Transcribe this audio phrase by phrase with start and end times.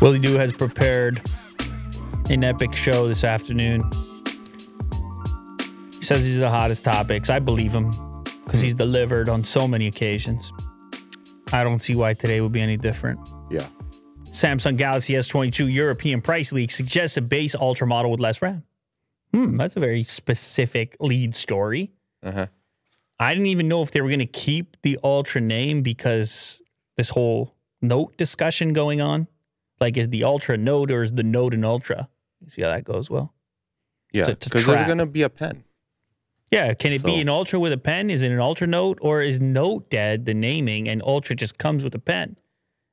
[0.00, 1.22] Willie Doo has prepared
[2.28, 3.82] an epic show this afternoon.
[5.92, 7.30] He says these are the hottest topics.
[7.30, 7.92] I believe him
[8.44, 10.52] because he's delivered on so many occasions.
[11.52, 13.20] I don't see why today would be any different.
[13.50, 13.66] Yeah.
[14.26, 18.64] Samsung Galaxy S22 European price leak suggests a base Ultra model with less RAM.
[19.32, 21.92] Hmm, that's a very specific lead story.
[22.22, 22.46] Uh-huh.
[23.18, 26.60] I didn't even know if they were going to keep the Ultra name because
[26.96, 29.28] this whole Note discussion going on.
[29.80, 32.08] Like, is the Ultra Note or is the Note an Ultra?
[32.44, 33.10] You see how that goes?
[33.10, 33.34] Well,
[34.12, 34.26] Yeah.
[34.26, 35.64] Because there's going to be a pen.
[36.50, 36.72] yeah.
[36.74, 38.08] Can it be an Ultra with a pen?
[38.10, 41.84] Is it an Ultra Note or is Note dead, the naming, and Ultra just comes
[41.84, 42.36] with a pen?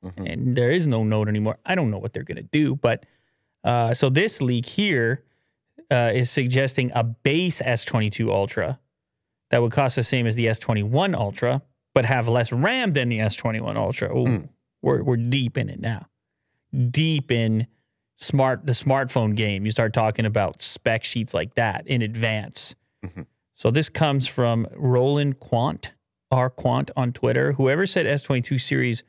[0.04, 0.30] Mhm.
[0.34, 1.58] and there is no note anymore.
[1.66, 3.06] I don't know what they're going to do, but
[3.64, 5.24] uh, so this leak here
[5.90, 8.82] uh, is suggesting a base S22 Ultra
[9.50, 11.62] that would cost the same as the S21 Ultra,
[11.94, 14.10] but have less RAM than the S21 Ultra.
[14.14, 14.50] Ooh, Mm.
[14.82, 16.06] we're we're deep in it now,
[16.90, 17.68] deep in
[18.18, 19.66] smart the smartphone game.
[19.66, 22.76] You start talking about spec sheets like that in advance.
[23.06, 23.26] Mhm.
[23.56, 25.92] So this comes from Roland Quandt,
[26.32, 27.54] R Quandt on Twitter.
[27.54, 29.04] Whoever said S22 series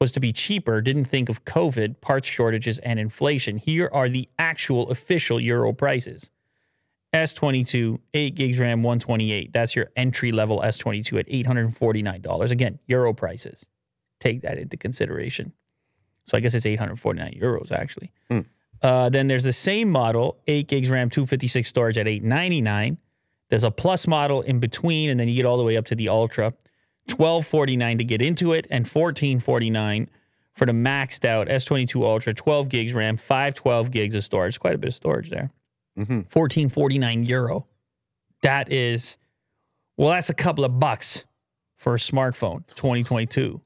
[0.00, 3.58] was to be cheaper didn't think of COVID, parts shortages, and inflation.
[3.58, 6.30] Here are the actual official Euro prices.
[7.12, 9.52] S22, 8 gigs RAM, 128.
[9.52, 12.50] That's your entry level S22 at $849.
[12.50, 13.66] Again, Euro prices.
[14.20, 15.52] Take that into consideration.
[16.30, 18.12] So I guess it's 849 euros actually.
[18.30, 18.40] Hmm.
[18.80, 22.98] Uh, then there's the same model, 8 gigs RAM, 256 storage at 899.
[23.48, 25.96] There's a plus model in between, and then you get all the way up to
[25.96, 26.54] the Ultra.
[27.16, 30.08] 1249 to get into it, and 1449
[30.52, 34.60] for the maxed out S22 Ultra, 12 gigs RAM, 512 gigs of storage.
[34.60, 35.50] Quite a bit of storage there.
[35.96, 37.66] hmm 1449 euro.
[38.42, 39.16] That is,
[39.96, 41.24] well, that's a couple of bucks
[41.76, 42.64] for a smartphone.
[42.76, 43.60] 2022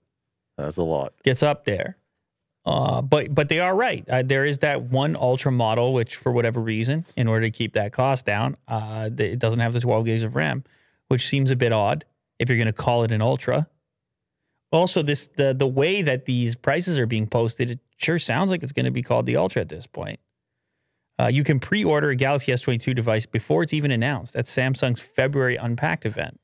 [0.56, 1.12] That's a lot.
[1.22, 1.98] gets up there.
[2.66, 4.08] Uh, but but they are right.
[4.08, 7.74] Uh, there is that one ultra model, which for whatever reason, in order to keep
[7.74, 10.64] that cost down, uh, it doesn't have the 12 gigs of RAM,
[11.08, 12.04] which seems a bit odd
[12.38, 13.68] if you're going to call it an ultra.
[14.72, 18.62] Also, this the the way that these prices are being posted, it sure sounds like
[18.62, 20.18] it's going to be called the ultra at this point.
[21.20, 24.34] Uh, you can pre-order a Galaxy S22 device before it's even announced.
[24.34, 26.40] at Samsung's February Unpacked event,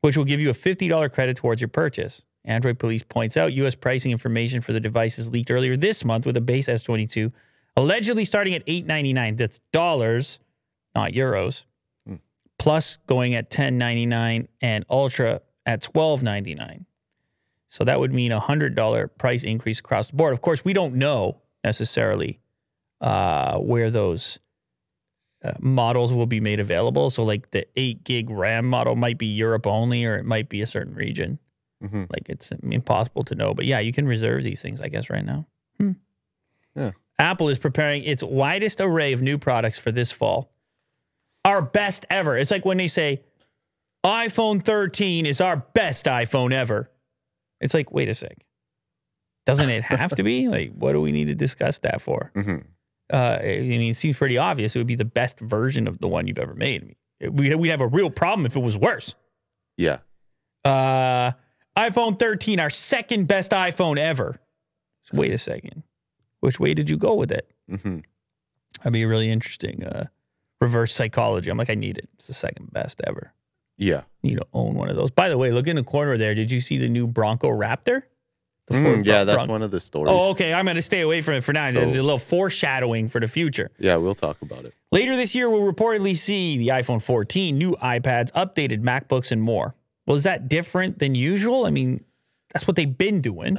[0.00, 2.24] which will give you a $50 credit towards your purchase.
[2.44, 3.74] Android Police points out U.S.
[3.74, 7.32] pricing information for the devices leaked earlier this month with a base S22
[7.76, 9.36] allegedly starting at $8.99.
[9.36, 10.38] That's dollars,
[10.94, 11.64] not euros.
[12.06, 12.16] Hmm.
[12.58, 16.84] Plus going at $10.99 and Ultra at $12.99.
[17.68, 20.32] So that would mean a $100 price increase across the board.
[20.32, 22.40] Of course, we don't know necessarily
[23.00, 24.40] uh, where those
[25.44, 27.10] uh, models will be made available.
[27.10, 30.60] So, like the 8 gig RAM model might be Europe only, or it might be
[30.60, 31.38] a certain region.
[31.80, 33.54] Hmm Like it's impossible to know.
[33.54, 35.46] But yeah, you can reserve these things, I guess, right now.
[35.78, 35.92] Hmm.
[36.76, 36.92] Yeah.
[37.18, 40.52] Apple is preparing its widest array of new products for this fall.
[41.44, 42.36] Our best ever.
[42.36, 43.22] It's like when they say
[44.04, 46.90] iPhone 13 is our best iPhone ever.
[47.60, 48.44] It's like, wait a sec.
[49.46, 50.48] Doesn't it have to be?
[50.50, 52.30] Like, what do we need to discuss that for?
[52.34, 52.56] hmm
[53.12, 54.74] Uh, I mean, it seems pretty obvious.
[54.74, 56.82] It would be the best version of the one you've ever made.
[57.22, 59.14] I mean, we'd, we'd have a real problem if it was worse.
[59.76, 59.98] Yeah.
[60.64, 61.32] Uh,
[61.76, 64.40] iPhone 13, our second best iPhone ever.
[65.04, 65.82] So wait a second.
[66.40, 67.50] Which way did you go with it?
[67.68, 67.98] hmm
[68.78, 69.84] That'd be really interesting.
[69.84, 70.06] Uh,
[70.60, 71.50] reverse psychology.
[71.50, 72.08] I'm like, I need it.
[72.14, 73.34] It's the second best ever.
[73.76, 74.02] Yeah.
[74.22, 75.10] You need to own one of those.
[75.10, 76.34] By the way, look in the corner there.
[76.34, 78.02] Did you see the new Bronco Raptor?
[78.68, 80.12] The Mm, yeah, Bron- that's one of the stories.
[80.14, 80.54] Oh, okay.
[80.54, 81.70] I'm going to stay away from it for now.
[81.72, 83.70] There's a little foreshadowing for the future.
[83.78, 84.72] Yeah, we'll talk about it.
[84.92, 89.74] Later this year, we'll reportedly see the iPhone 14, new iPads, updated MacBooks, and more.
[90.10, 91.64] Well, is that different than usual?
[91.66, 92.04] I mean,
[92.52, 93.58] that's what they've been doing.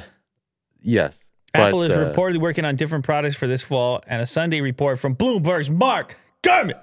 [0.82, 1.24] Yes.
[1.54, 4.62] Apple but, is uh, reportedly working on different products for this fall, and a Sunday
[4.62, 6.80] report from Bloomberg's Mark Gurman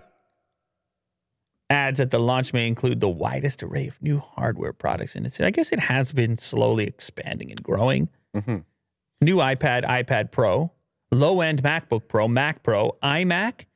[1.70, 5.38] adds that the launch may include the widest array of new hardware products in it.
[5.40, 8.08] I guess it has been slowly expanding and growing.
[8.34, 8.64] mhm.
[9.20, 10.70] New iPad, iPad Pro,
[11.10, 13.66] low end MacBook Pro, Mac Pro, iMac,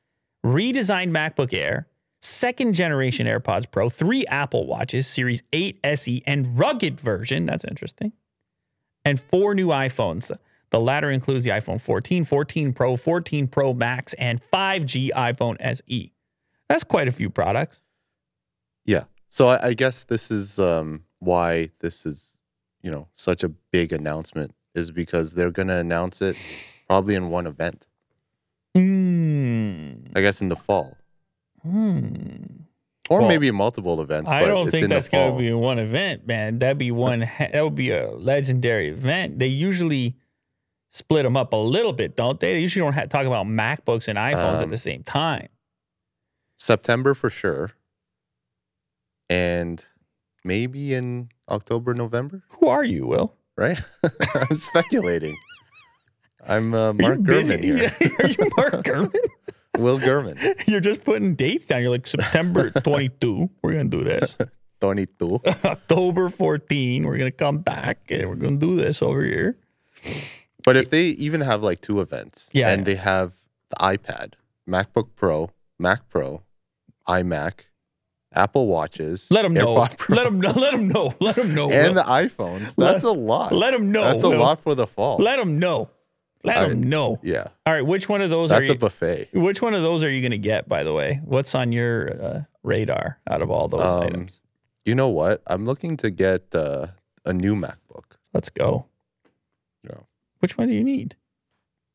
[0.45, 1.87] redesigned MacBook Air,
[2.23, 7.45] second generation AirPods Pro, three Apple Watches, Series 8 SE, and rugged version.
[7.45, 8.13] That's interesting.
[9.05, 10.35] And four new iPhones.
[10.69, 16.11] The latter includes the iPhone 14, 14 Pro, 14 Pro Max, and 5G iPhone SE.
[16.67, 17.81] That's quite a few products.
[18.85, 19.03] Yeah.
[19.29, 22.39] So I, I guess this is um, why this is,
[22.81, 26.37] you know, such a big announcement is because they're going to announce it
[26.87, 27.87] probably in one event.
[28.75, 29.93] Hmm.
[30.15, 30.97] I guess in the fall,
[31.63, 32.43] Hmm.
[33.09, 34.29] or Well, maybe multiple events.
[34.29, 36.59] I but don't it's think in that's going to be one event, man.
[36.59, 37.19] That'd be one.
[37.39, 39.39] that would be a legendary event.
[39.39, 40.15] They usually
[40.89, 42.53] split them up a little bit, don't they?
[42.53, 45.47] They usually don't ha- talk about MacBooks and iPhones at Um, the same time.
[46.59, 47.71] September for sure,
[49.29, 49.83] and
[50.43, 53.33] maybe in October, November, Who are you, Will?
[53.57, 53.79] right?
[54.49, 55.37] I'm speculating.
[56.47, 57.23] I'm uh, Mark you?
[57.23, 57.91] Gurman here.
[58.19, 59.13] are you Mark Gurman?
[59.77, 60.37] Will Gurman,
[60.67, 61.81] You're just putting dates down.
[61.81, 63.49] You're like September 22.
[63.61, 64.37] We're gonna do this.
[64.81, 65.39] 22.
[65.65, 67.05] October 14.
[67.05, 69.57] We're gonna come back and we're gonna do this over here.
[70.65, 72.83] But if they even have like two events, Yeah, and yeah.
[72.93, 73.33] they have
[73.69, 74.33] the iPad,
[74.69, 75.49] MacBook Pro,
[75.79, 76.43] Mac Pro,
[77.07, 77.61] iMac,
[78.33, 79.87] Apple Watches, Let them know.
[79.97, 80.51] Pro, Let them know.
[80.51, 81.13] Let them know.
[81.19, 81.71] Let them know.
[81.71, 82.03] and Will.
[82.03, 82.73] the iPhones.
[82.77, 83.51] Let- That's a lot.
[83.53, 84.03] Let them know.
[84.03, 84.39] That's a Will.
[84.39, 85.17] lot for the fall.
[85.17, 85.89] Let them know.
[86.45, 87.19] Let I- them know.
[87.23, 87.85] yeah, All right.
[87.85, 88.75] Which one of those are that's you?
[88.75, 89.29] a buffet.
[89.33, 90.67] which one of those are you gonna get?
[90.67, 94.41] By the way, what's on your uh, radar out of all those Um, items?
[94.85, 95.41] You know what?
[95.47, 96.87] I'm looking to get uh,
[97.25, 98.17] a new MacBook.
[98.33, 98.85] Let's go.
[99.83, 99.99] Yeah.
[100.39, 101.15] Which one do you need?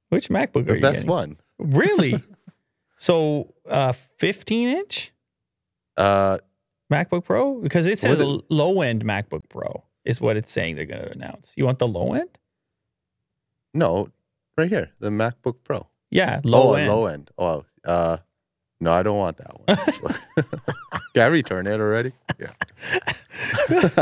[0.08, 0.74] Which MacBook are you?
[0.76, 1.10] The best getting?
[1.10, 1.36] one.
[1.58, 2.22] Really?
[2.96, 5.12] so, uh, 15 inch
[5.98, 6.38] Uh,
[6.90, 10.86] MacBook Pro because it says a low end MacBook Pro is what it's saying they're
[10.86, 11.52] going to announce.
[11.56, 12.30] You want the low end?
[13.74, 14.08] no,
[14.58, 15.86] right here, the MacBook Pro.
[16.10, 16.88] Yeah, low oh, end.
[16.88, 17.30] low end.
[17.38, 18.18] Oh, uh,
[18.80, 20.14] no, I don't want that one.
[21.14, 22.12] Can I return it already?
[22.38, 22.52] Yeah.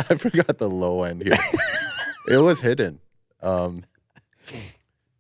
[0.09, 1.39] I forgot the low end here.
[2.29, 3.01] it was hidden.
[3.43, 3.85] Um,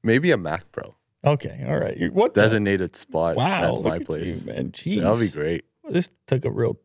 [0.02, 0.94] maybe a Mac Pro
[1.24, 2.12] Okay, all right.
[2.12, 4.44] What the- designated spot Wow, at my place.
[4.44, 4.70] you, man.
[4.70, 5.00] Jeez.
[5.00, 5.64] That'll be great.
[5.88, 6.78] This took a real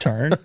[0.00, 0.32] turn.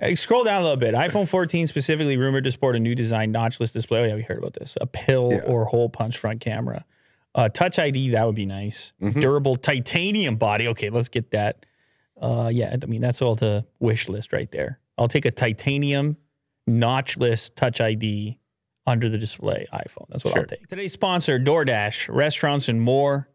[0.00, 0.94] Hey, scroll down a little bit.
[0.94, 4.00] iPhone 14 specifically rumored to sport a new design notchless display.
[4.00, 4.78] Oh yeah, we heard about this.
[4.80, 5.40] A pill Yeah.
[5.42, 6.86] or hole punch front camera.
[7.34, 8.92] Uh, Touch ID, that would be nice.
[9.02, 9.20] Mhm.
[9.20, 10.66] Durable titanium body.
[10.68, 11.66] Okay, let's get that.
[12.20, 14.78] Uh, yeah, I mean that's all the wish list right there.
[14.96, 16.16] I'll take a titanium
[16.68, 18.38] notchless Touch ID
[18.86, 20.06] under the display iPhone.
[20.08, 20.66] That's what I'll take.
[20.68, 23.28] Today's sponsor, DoorDash, restaurants and more.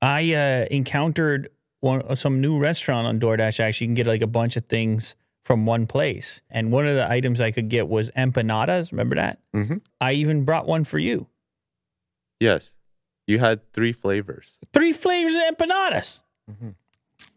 [0.00, 1.48] I uh, encountered
[1.82, 3.60] one some new restaurant on DoorDash.
[3.60, 5.14] Actually, you can get like a bunch of things
[5.44, 8.92] from one place, and one of the items I could get was empanadas.
[8.92, 9.38] Remember that?
[9.52, 11.26] hmm I even brought one for you.
[12.40, 12.72] Yes,
[13.26, 14.58] you had three flavors.
[14.72, 16.22] Three flavors of empanadas.
[16.50, 16.74] Mhm.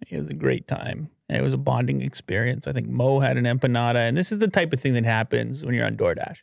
[0.09, 1.09] It was a great time.
[1.30, 2.68] It was a bonding experience.
[2.68, 5.65] I think Mo had an empanada, and this is the type of thing that happens
[5.65, 6.39] when you're on DoorDash.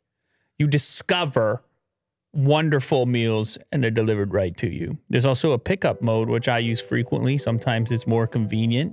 [0.58, 1.62] You discover
[2.32, 4.98] wonderful meals and they're delivered right to you.
[5.10, 7.38] There's also a pickup mode, which I use frequently.
[7.38, 8.92] Sometimes it's more convenient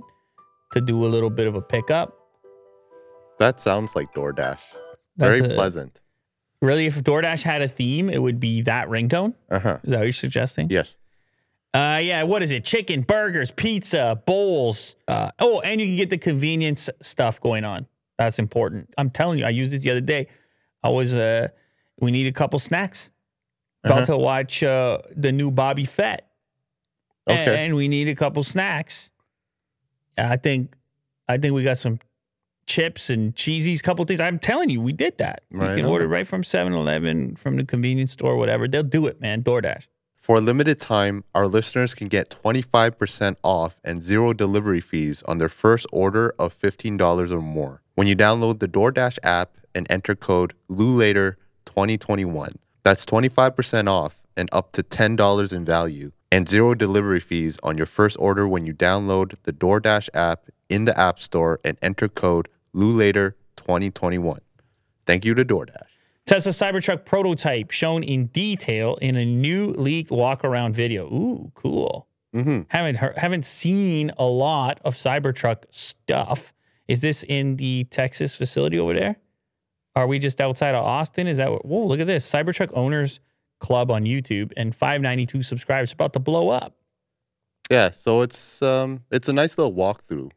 [0.72, 2.16] to do a little bit of a pickup.
[3.38, 4.60] That sounds like DoorDash.
[5.16, 6.00] That's Very a- pleasant.
[6.62, 9.32] Really, if DoorDash had a theme, it would be that ringtone.
[9.50, 9.78] Uh huh.
[9.82, 10.68] Is that what you're suggesting?
[10.68, 10.94] Yes.
[11.72, 12.22] Uh, yeah.
[12.24, 12.64] What is it?
[12.64, 14.94] Chicken, burgers, pizza, bowls.
[15.08, 17.86] Uh, oh, and you can get the convenience stuff going on.
[18.18, 18.92] That's important.
[18.98, 20.26] I'm telling you, I used this the other day.
[20.82, 21.48] I was uh,
[21.98, 23.10] we need a couple snacks.
[23.84, 24.06] About Uh-huh.
[24.06, 26.28] to watch uh the new Boba Fett,
[27.28, 27.64] Okay.
[27.64, 29.10] and we need a couple snacks.
[30.18, 30.74] I think,
[31.28, 31.98] I think we got some
[32.66, 34.20] chips and cheesies, couple things.
[34.20, 35.42] I'm telling you, we did that.
[35.50, 38.68] Right you can order right from 7-Eleven, from the convenience store, whatever.
[38.68, 39.42] They'll do it, man.
[39.42, 39.86] DoorDash.
[40.18, 45.38] For a limited time, our listeners can get 25% off and zero delivery fees on
[45.38, 50.14] their first order of $15 or more when you download the DoorDash app and enter
[50.14, 52.56] code LEWLATER2021.
[52.82, 57.86] That's 25% off and up to $10 in value and zero delivery fees on your
[57.86, 62.48] first order when you download the DoorDash app in the App Store and enter code
[62.74, 64.38] LEWLATER2021.
[65.06, 65.86] Thank you to DoorDash.
[66.26, 71.06] Tesla Cybertruck prototype shown in detail in a new leaked walk around video.
[71.06, 72.06] Ooh, cool.
[72.32, 76.52] hmm Haven't heard, haven't seen a lot of Cybertruck stuff.
[76.86, 79.16] Is this in the Texas facility over there?
[80.00, 81.26] Are we just outside of Austin?
[81.26, 81.66] Is that what?
[81.66, 83.20] Whoa, look at this Cybertruck Owners
[83.58, 86.74] Club on YouTube and 592 subscribers about to blow up.
[87.70, 90.30] Yeah, so it's um it's a nice little walkthrough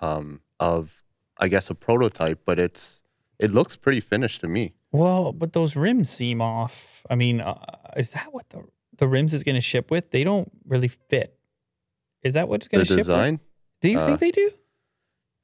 [0.00, 1.04] um of
[1.38, 3.02] I guess a prototype, but it's
[3.38, 4.74] it looks pretty finished to me.
[4.90, 7.04] Well, but those rims seem off.
[7.08, 7.54] I mean, uh,
[7.96, 8.64] is that what the
[8.98, 10.10] the rims is going to ship with?
[10.10, 11.38] They don't really fit.
[12.24, 13.06] Is that what's going to ship with?
[13.06, 13.38] design,
[13.80, 14.50] Do you uh, think they do?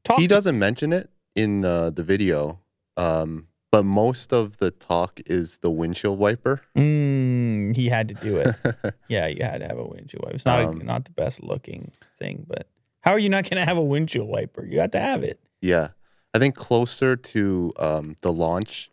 [0.03, 2.59] Talk he to- doesn't mention it in the the video,
[2.97, 6.63] um, but most of the talk is the windshield wiper.
[6.77, 8.55] Mm, he had to do it.
[9.09, 10.35] yeah, you had to have a windshield wiper.
[10.37, 12.67] It's not Um, not the best looking thing, but
[13.01, 14.65] how are you not going to have a windshield wiper?
[14.65, 15.41] You have to have it.
[15.61, 15.89] yeah,
[16.35, 18.91] I think closer to um the launch,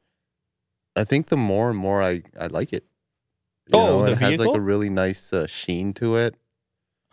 [0.96, 2.86] I think the more and more I I like it.
[3.68, 6.36] You Oh, know, the it has like a really nice uh, sheen to it.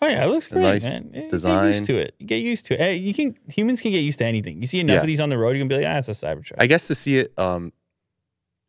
[0.04, 1.10] Oh yeah, it looks great, nice man.
[1.14, 2.14] Eh, Get used to it.
[2.26, 2.80] Get used to it.
[2.80, 4.60] Hey, you can humans can get used to anything.
[4.60, 5.00] You see enough Yeah.
[5.00, 6.56] of these on the road, you can be like, ah, it's a Cybertruck.
[6.58, 7.72] I guess to see it um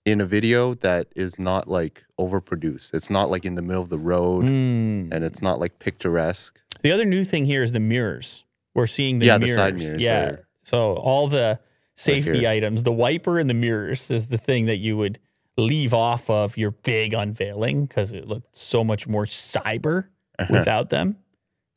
[0.06, 2.94] in a video that is not like overproduced.
[2.94, 5.12] It's not like in the middle of the road Mm.
[5.14, 6.60] and it's not like picturesque.
[6.84, 8.44] The other new thing here is the mirrors.
[8.76, 9.56] We're seeing the Yeah, the mirrors.
[9.58, 10.26] side mirrors Yeah.
[10.26, 11.60] are- So all the
[11.96, 12.50] safety here.
[12.50, 15.18] items, the wiper and the mirrors is the thing that you would
[15.58, 20.06] leave off of your big unveiling because it looked so much more cyber
[20.38, 20.48] Uh-huh.
[20.52, 21.16] without them.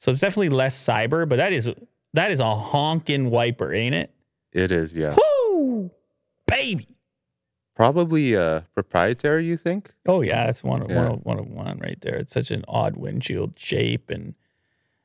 [0.00, 1.70] So it's definitely less cyber, but that is
[2.14, 4.12] that is a honking wiper, ain't it?
[4.52, 5.14] It is, yeah.
[5.16, 5.90] Woo!
[6.46, 6.88] Baby.
[7.74, 9.92] Probably uh proprietary, you think?
[10.06, 10.96] Oh yeah, that's one of, Yeah.
[10.96, 12.16] one of one of one right there.
[12.16, 14.34] It's such an odd windshield shape, and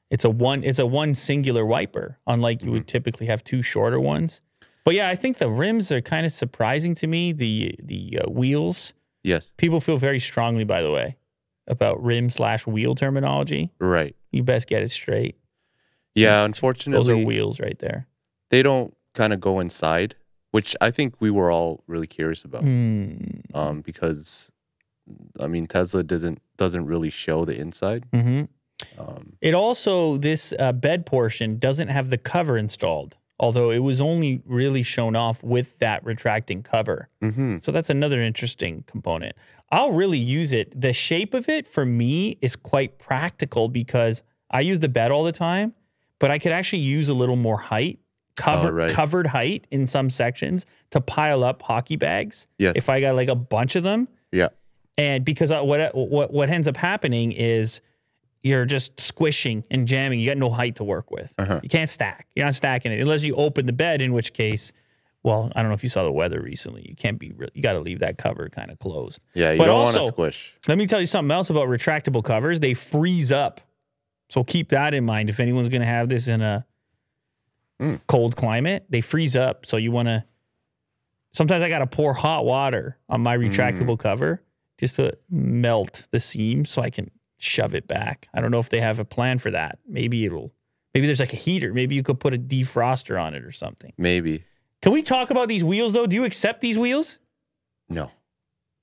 [0.10, 4.00] it's a one it's a one singular wiper, unlike you would typically have two shorter
[4.00, 4.42] ones.
[4.86, 7.32] But yeah, I think the rims are kind of surprising to me.
[7.32, 9.52] The the uh, wheels, Yes.
[9.58, 11.16] people feel very strongly, by the way,
[11.68, 13.72] about rim slash wheel terminology.
[13.80, 14.16] Right.
[14.32, 15.36] You best get it straight.
[16.16, 17.00] Yeah, unfortunately.
[17.16, 18.08] Those are wheels right there.
[18.50, 20.16] they don't kind of go inside,
[20.52, 22.64] which I think we were all really curious about.
[22.64, 23.42] Mm.
[23.54, 24.52] Um because
[25.40, 28.06] I mean Tesla doesn't doesn't really show the inside.
[28.14, 28.44] hmm
[28.98, 34.00] Um It also this uh, bed portion doesn't have the cover installed, although it was
[34.00, 37.10] only really shown off with that retracting cover.
[37.22, 37.62] mhm.
[37.62, 39.36] So that's another interesting component.
[39.70, 40.80] I'll really use it.
[40.80, 45.26] The shape of it for me is quite practical because I use the bed all
[45.26, 45.74] the time,
[46.20, 48.00] but I could actually use a little more height,
[48.38, 48.94] cover, right.
[48.94, 52.48] covered height in some sections to pile up hockey bags.
[52.58, 52.74] Yes.
[52.78, 54.50] If I got like a bunch of them, yeah.
[54.98, 57.82] and because uh, what what what ends up happening is
[58.44, 60.20] you're just squishing and jamming.
[60.20, 61.34] You got no height to work with.
[61.38, 61.60] Uh-huh.
[61.64, 62.28] You can't stack.
[62.36, 64.02] You're not stacking it unless you open the bed.
[64.02, 64.72] In which case,
[65.24, 66.86] well, I don't know if you saw the weather recently.
[66.88, 67.32] You can't be.
[67.32, 69.22] Re- you got to leave that cover kind of closed.
[69.34, 70.56] Yeah, you But don't want to squish.
[70.68, 72.60] Let me tell you something else about retractable covers.
[72.60, 73.62] They freeze up.
[74.30, 75.30] So keep that in mind.
[75.30, 76.66] If anyone's going to have this in a
[77.82, 78.00] Mm.
[78.08, 79.66] cold climate, they freeze up.
[79.66, 80.24] So you want to.
[81.34, 83.50] Sometimes I got to pour hot water on my Mm.
[83.50, 84.44] retractable cover
[84.78, 87.10] just to melt the seam so I can
[87.44, 88.28] shove it back.
[88.34, 89.80] I don't know if they have a plan for that.
[89.88, 90.54] Maybe it'll.
[90.94, 91.74] Maybe there's like a heater.
[91.74, 93.94] Maybe you could put a defroster on it or something.
[93.98, 94.44] Maybe.
[94.82, 96.06] Can we talk about these wheels though?
[96.06, 97.20] Do you accept these wheels?
[97.90, 98.12] No.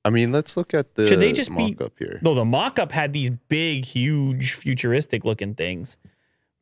[0.04, 2.20] I mean, let's look at the Should they just be- mock-up here.
[2.22, 5.98] No, the mock-up had these big, huge, futuristic looking things.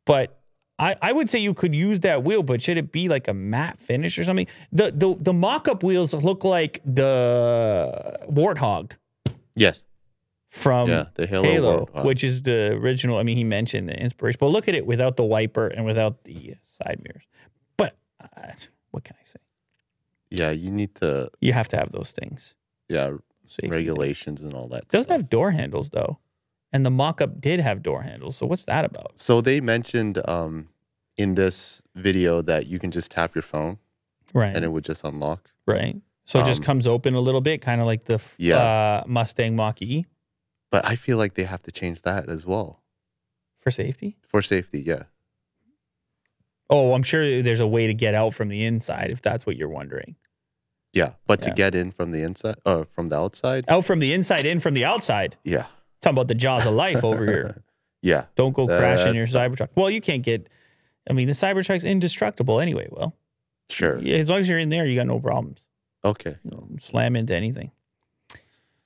[0.07, 0.41] But
[0.79, 3.35] I, I would say you could use that wheel, but should it be like a
[3.35, 4.47] matte finish or something?
[4.73, 8.93] The the the mock-up wheels look like the Warthog
[9.55, 9.83] Yes.
[10.49, 11.45] From yeah, the Halo.
[11.45, 12.05] Halo, Warthog.
[12.05, 13.19] which is the original.
[13.19, 16.25] I mean, he mentioned the inspiration, but look at it without the wiper and without
[16.25, 17.25] the side mirrors.
[17.77, 18.53] But uh,
[18.91, 19.39] what can I say?
[20.31, 22.55] yeah, you need to You have to have those things.
[22.89, 23.13] yeah,
[23.47, 23.73] Safety things.
[23.75, 25.17] regulations and all that It doesn't stuff.
[25.21, 26.19] have door handles though,
[26.73, 28.37] and the mock-up did have door handles.
[28.37, 29.13] So what's that about?
[29.17, 30.69] So they mentioned um
[31.17, 33.79] in this video that you can just tap your phone
[34.35, 34.55] Right.
[34.55, 35.51] and it would just unlock.
[35.67, 35.97] Right.
[36.27, 38.59] So it just Um, comes open a little bit, kind of like the Yeah.
[38.59, 40.05] uh, Mustang Mach E
[40.71, 42.83] But I feel like they have to change that as well
[43.61, 44.17] for safety.
[44.23, 44.83] for safety.
[44.87, 45.05] Yeah.
[46.71, 49.57] Oh, I'm sure there's a way to get out from the inside if that's what
[49.57, 50.17] you're wondering.
[50.93, 51.13] Yeah.
[51.27, 51.49] But Yeah.
[51.51, 53.65] to get in from the inside or uh, from the outside.
[53.69, 55.37] Out from the inside, in from the outside.
[55.45, 55.67] Yeah.
[56.03, 57.63] Talking about the jaws of life over here.
[58.01, 58.27] Yeah.
[58.37, 59.71] Don't go crashing your That's- Cybertruck.
[59.75, 60.49] Well, you can't get.
[61.11, 62.87] I mean, the Cybertruck's indestructible anyway.
[62.93, 63.17] Well,
[63.71, 63.99] Sure.
[63.99, 65.67] yeah, as long as you're in there, you got no problems.
[66.05, 66.37] Okay.
[66.45, 67.73] You know, slam into anything.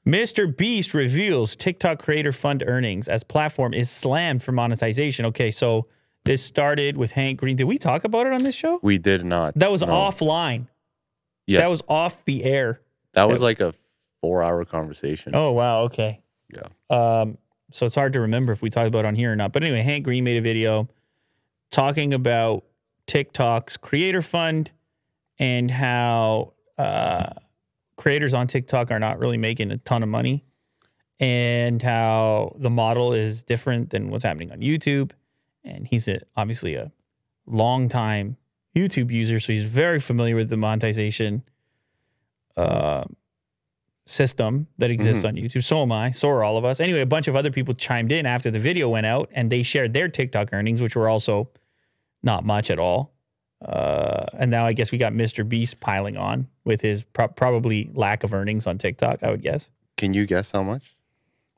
[0.07, 0.55] Mr.
[0.55, 5.27] Beast reveals TikTok creator fund earnings as platform is slammed for monetization.
[5.27, 5.87] Okay, so
[6.25, 7.57] this started with Hank Green.
[7.57, 8.81] Did we talk about it on this show?
[8.83, 9.55] We did not.
[9.55, 9.89] That was no.
[9.89, 10.67] offline.
[11.47, 11.63] Yes.
[11.63, 12.81] That was off the air.
[13.15, 13.75] that was like a
[14.21, 15.35] four hour conversation.
[15.35, 15.83] Oh wow.
[15.83, 16.21] Okay.
[16.53, 16.69] Yeah.
[16.91, 17.39] Um.
[17.73, 19.53] So it's hard to remember if we talked about it on here or not.
[19.53, 20.89] But anyway, Hank Green made a video
[21.71, 22.65] talking about
[23.07, 24.71] TikTok's creator fund
[25.39, 27.31] and how uh,
[27.97, 30.45] creators on TikTok are not really making a ton of money,
[31.21, 35.13] and how the model is different than what's happening on YouTube.
[35.65, 36.91] And he's a, obviously a
[37.47, 38.37] long time
[38.75, 41.43] YouTube user, so he's very familiar with the monetization
[42.57, 43.05] uh,
[44.07, 45.63] system that exists on YouTube.
[45.63, 46.11] So am I.
[46.11, 46.81] So are all of us.
[46.81, 49.63] Anyway, a bunch of other people chimed in after the video went out, and they
[49.63, 51.51] shared their TikTok earnings, which were also
[52.23, 53.13] not much at all.
[53.65, 55.49] Uh, and now I guess we got Mr.
[55.49, 59.23] Beast piling on with his pro- probably lack of earnings on TikTok.
[59.23, 59.71] I would guess.
[59.97, 60.97] Can you guess how much?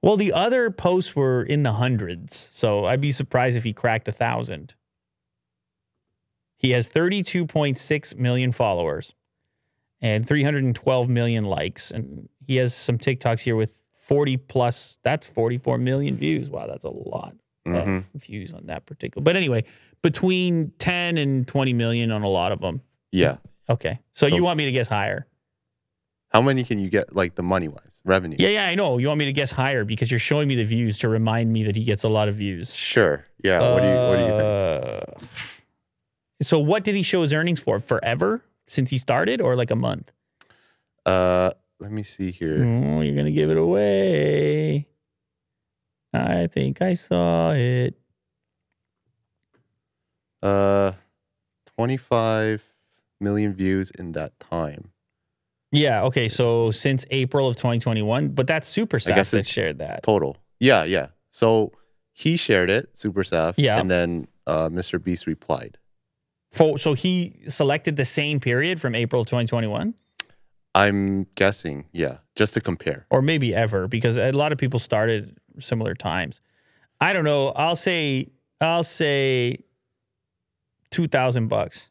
[0.03, 4.07] Well, the other posts were in the hundreds, so I'd be surprised if he cracked
[4.07, 4.75] a thousand.
[6.59, 9.15] He has 32.6 million followers
[10.03, 14.99] and 312 million likes, and he has some TikToks here with 40 plus.
[15.03, 16.51] That's 44 million views.
[16.51, 17.35] Wow, that's a lot
[17.67, 18.05] Mhm.
[18.15, 19.23] of views on that particular.
[19.25, 19.65] But anyway,
[20.03, 22.83] between 10 and 20 million on a lot of them.
[23.13, 23.37] Yeah.
[23.71, 25.27] Okay, so, So- you want me to guess higher?
[26.31, 28.37] How many can you get, like the money wise, revenue?
[28.41, 28.99] Yeah, yeah, I know.
[28.99, 31.63] You want me to guess higher because you're showing me the views to remind me
[31.63, 32.75] that he gets a lot of views.
[32.75, 33.25] Sure.
[33.43, 33.61] Yeah.
[33.73, 35.19] what do you What do you think?
[35.21, 35.31] think?
[36.43, 37.79] So, what did he show his earnings for?
[37.79, 40.11] Forever since he started, or like a month?
[41.07, 42.65] Uh, let me see here.
[42.65, 44.89] Oh, you're gonna give it away.
[46.15, 47.95] I think I saw it.
[50.43, 50.93] Uh,
[51.77, 52.63] 25
[53.21, 54.91] million views in that time.
[55.73, 56.05] Yeah.
[56.05, 56.29] Okay.
[56.29, 60.03] So since April of 2021, but that's Super I guess Staff that shared that.
[60.03, 60.37] total.
[60.61, 61.09] Yeah, yeah.
[61.31, 61.73] So
[62.13, 63.55] he shared it, Super Staff.
[63.59, 63.81] Yeah.
[63.81, 65.03] And then uh, Mr.
[65.03, 65.79] Beast replied.
[66.53, 69.95] For, so he selected the same period from April 2021,
[70.77, 73.07] I'm guessing, yeah, just to compare.
[73.11, 76.41] or maybe ever, because a lot of people started similar times.
[77.01, 77.49] I don't know.
[77.49, 78.31] I'll say.
[78.61, 79.59] I'll say.
[80.91, 81.91] Two thousand bucks.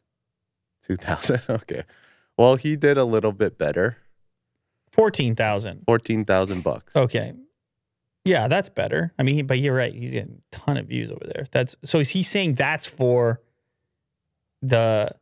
[0.86, 1.40] 2000.
[1.48, 1.84] okay.
[2.36, 3.98] Well, he did a little bit better.
[4.90, 5.82] Fourteen thousand.
[5.86, 6.94] 14,000 bucks.
[6.94, 7.32] Okay.
[8.24, 9.12] Yeah, that's better.
[9.18, 9.92] I mean, but you're right.
[9.92, 11.46] He's getting a ton of views over there.
[11.50, 13.40] That's so is he saying that's for
[14.62, 15.14] the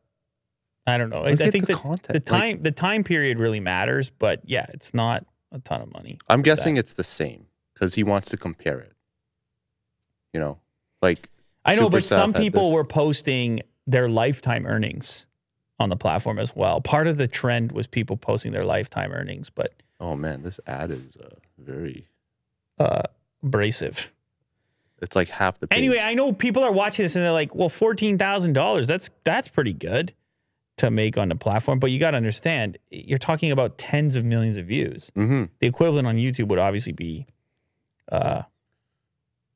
[0.86, 1.24] I don't know.
[1.24, 4.66] I, I think the the, the Like, time the time period really matters, but yeah,
[4.72, 6.18] it's not a ton of money.
[6.28, 6.80] I'm guessing that.
[6.80, 7.46] it's the same
[7.82, 8.92] because he wants to compare it.
[10.32, 10.60] You know,
[11.02, 11.28] like
[11.64, 12.74] I know, Super but some people this.
[12.74, 15.26] were posting their lifetime earnings
[15.80, 16.80] on the platform as well.
[16.80, 20.92] Part of the trend was people posting their lifetime earnings, but oh man, this ad
[20.92, 22.06] is uh, very.
[22.78, 23.02] uh
[23.42, 24.12] abrasive.
[25.00, 25.76] It's like half the page.
[25.76, 28.86] Anyway, I know people are watching this and they're like, "Well, fourteen thousand dollars.
[28.86, 30.14] That's that's pretty good
[30.76, 34.24] to make on the platform." But you got to understand, you're talking about tens of
[34.24, 35.10] millions of views.
[35.16, 37.26] hmm The equivalent on YouTube would obviously be
[38.10, 38.42] uh,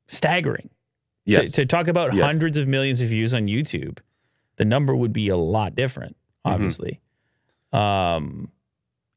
[0.07, 0.69] staggering.
[1.25, 1.45] Yes.
[1.45, 2.25] To, to talk about Yes.
[2.25, 3.99] hundreds of millions of views on YouTube,
[4.55, 6.15] the number would be a lot different.
[6.15, 6.53] Mm-hmm.
[6.53, 7.01] Obviously,
[7.73, 8.49] um,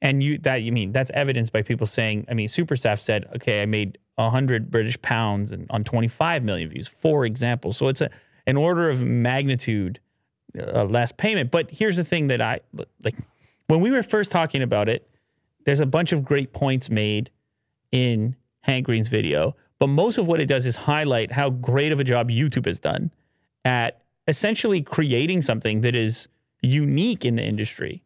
[0.02, 2.26] and you that you mean that's evidenced by people saying.
[2.28, 6.88] I mean, Superstaff said, "Okay, I made hundred British pounds and on 25 million views."
[6.88, 8.10] For example, so it's a
[8.46, 10.00] an order of magnitude
[10.58, 11.50] uh, less payment.
[11.50, 12.60] But here's the thing that I
[13.04, 13.16] like
[13.68, 15.06] when we were first talking about it.
[15.66, 17.30] There's a bunch of great points made
[17.92, 22.00] in Hank Green's video, but most of what it does is highlight how great of
[22.00, 23.10] a job YouTube has done
[23.64, 26.28] at essentially creating something that is
[26.62, 28.02] unique in the industry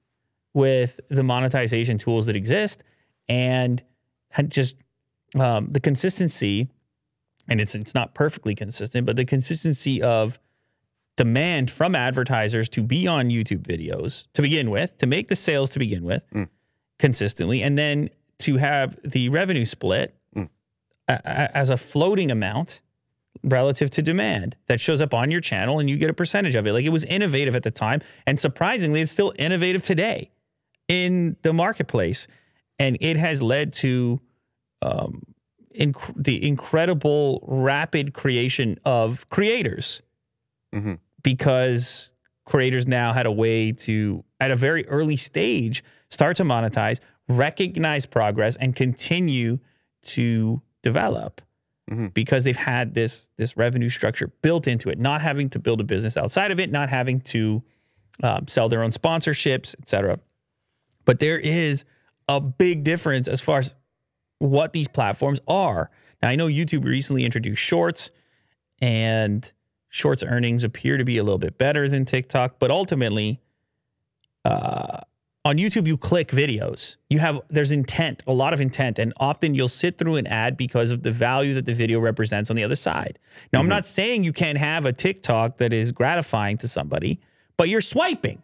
[0.52, 2.84] with the monetization tools that exist
[3.28, 3.82] and
[4.48, 4.76] just
[5.34, 6.68] um, the consistency
[7.48, 10.38] and it's it's not perfectly consistent but the consistency of
[11.16, 15.70] demand from advertisers to be on YouTube videos to begin with to make the sales
[15.70, 16.48] to begin with Mm.
[17.00, 20.14] consistently and then to have the revenue split.
[21.08, 22.80] A- as a floating amount
[23.42, 26.66] relative to demand that shows up on your channel and you get a percentage of
[26.66, 26.72] it.
[26.72, 28.00] Like it was innovative at the time.
[28.26, 30.30] And surprisingly, it's still innovative today
[30.88, 32.26] in the marketplace.
[32.78, 34.20] And it has led to
[34.82, 35.22] um,
[35.78, 40.02] inc- the incredible rapid creation of creators
[40.74, 40.98] Mhm.
[41.22, 42.12] because
[42.44, 48.04] creators now had a way to, at a very early stage, start to monetize, recognize
[48.06, 49.58] progress, and continue
[50.02, 51.40] to develop
[51.90, 52.14] Mhm.
[52.14, 55.84] because they've had this this revenue structure built into it, not having to build a
[55.84, 57.62] business outside of it, not having to
[58.22, 60.20] um, sell their own sponsorships, etc.
[61.04, 61.84] But there is
[62.28, 63.74] a big difference as far as
[64.38, 65.90] what these platforms are.
[66.22, 68.12] Now, I know YouTube recently introduced Shorts,
[68.80, 69.50] and
[69.88, 73.40] Shorts earnings appear to be a little bit better than TikTok, but ultimately,
[74.44, 75.00] uh,
[75.44, 76.96] on YouTube, you click videos.
[77.10, 80.56] You have there's intent, a lot of intent, and often you'll sit through an ad
[80.56, 83.18] because of the value that the video represents on the other side.
[83.52, 87.20] Now, I'm not saying you can't have a TikTok that is gratifying to somebody,
[87.56, 88.42] but you're swiping.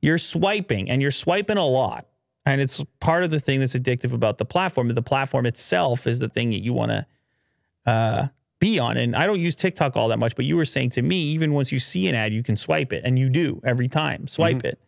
[0.00, 2.06] You're swiping, and you're swiping a lot.
[2.46, 4.88] And it's part of the thing that's addictive about the platform.
[4.88, 7.06] The platform itself is the thing that you want to
[7.84, 8.96] uh, be on.
[8.96, 11.52] And I don't use TikTok all that much, but you were saying to me, even
[11.52, 14.28] once you see an ad, you can swipe it, and you do every time.
[14.28, 14.80] Swipe it.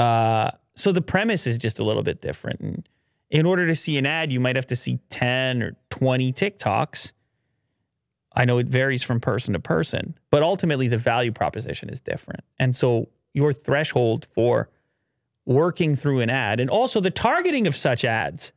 [0.00, 2.60] Uh, so the premise is just a little bit different.
[2.60, 2.88] And
[3.28, 7.12] in order to see an ad, you might have to see 10 or 20 TikToks.
[8.34, 12.44] I know it varies from person to person, but ultimately the value proposition is different.
[12.58, 14.70] And so your threshold for
[15.44, 18.52] working through an ad and also the targeting of such ads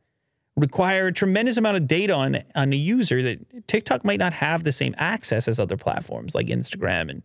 [0.56, 4.62] require a tremendous amount of data on on a user that TikTok might not have
[4.64, 7.22] the same access as other platforms like Instagram and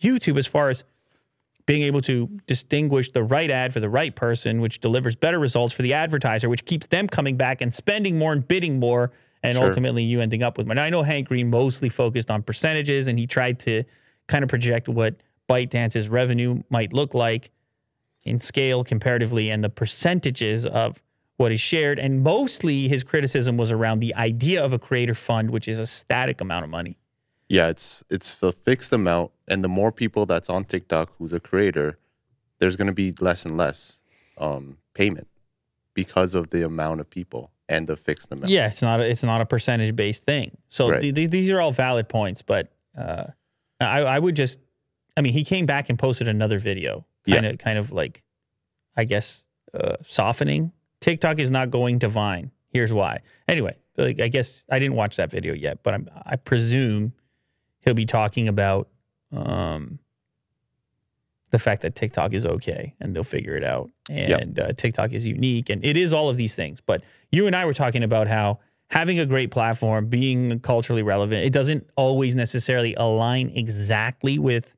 [0.00, 0.84] YouTube as far as
[1.68, 5.74] being able to distinguish the right ad for the right person, which delivers better results
[5.74, 9.54] for the advertiser, which keeps them coming back and spending more and bidding more, and
[9.54, 9.66] Sure.
[9.68, 10.74] ultimately you ending up with more.
[10.76, 13.84] Now, I know Hank Green mostly focused on percentages, and he tried to
[14.28, 17.50] kind of project what ByteDance's revenue might look like
[18.22, 21.02] in scale comparatively, and the percentages of
[21.36, 21.98] what is shared.
[21.98, 25.86] And mostly his criticism was around the idea of a creator fund, which is a
[25.86, 26.96] static amount of money.
[27.48, 31.40] Yeah, it's it's a fixed amount, and the more people that's on TikTok who's a
[31.40, 31.98] creator,
[32.58, 33.98] there's going to be less and less
[34.36, 35.28] um, payment
[35.94, 38.48] because of the amount of people and the fixed amount.
[38.50, 40.56] Yeah, it's not a, it's not a percentage based thing.
[40.68, 41.00] So Right.
[41.00, 43.24] th- th- these are all valid points, but uh,
[43.80, 44.58] I, I would just,
[45.16, 48.22] I mean, he came back and posted another video, kind of kind of like,
[48.96, 50.72] I guess, uh, softening.
[51.00, 52.50] TikTok is not going to Vine.
[52.70, 53.20] Here's why.
[53.46, 57.12] Anyway, like I guess I didn't watch that video yet, but I'm, I presume
[57.88, 58.86] he'll be talking about
[59.34, 59.98] um,
[61.50, 63.88] the fact that TikTok is okay and they'll figure it out.
[64.10, 66.82] And uh, TikTok is unique and it is all of these things.
[66.82, 68.58] But you and I were talking about how
[68.90, 74.76] having a great platform, being culturally relevant, it doesn't always necessarily align exactly with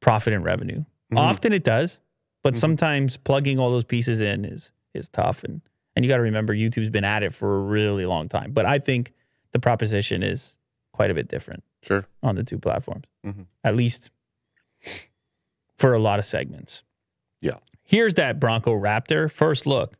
[0.00, 0.84] profit and revenue.
[1.12, 1.18] Mhm.
[1.18, 2.00] Often it does,
[2.42, 2.58] but Mhm.
[2.58, 5.44] sometimes plugging all those pieces in is is tough.
[5.44, 5.60] And
[5.94, 8.50] and you got to remember YouTube's been at it for a really long time.
[8.52, 9.12] But I think
[9.52, 10.58] the proposition is
[10.96, 12.06] quite a bit different Sure.
[12.22, 13.46] on the two platforms, Mhm.
[13.62, 14.10] at least
[15.78, 16.82] for a lot of segments.
[17.40, 17.58] Yeah.
[17.84, 19.30] Here's that Bronco Raptor.
[19.30, 19.96] First look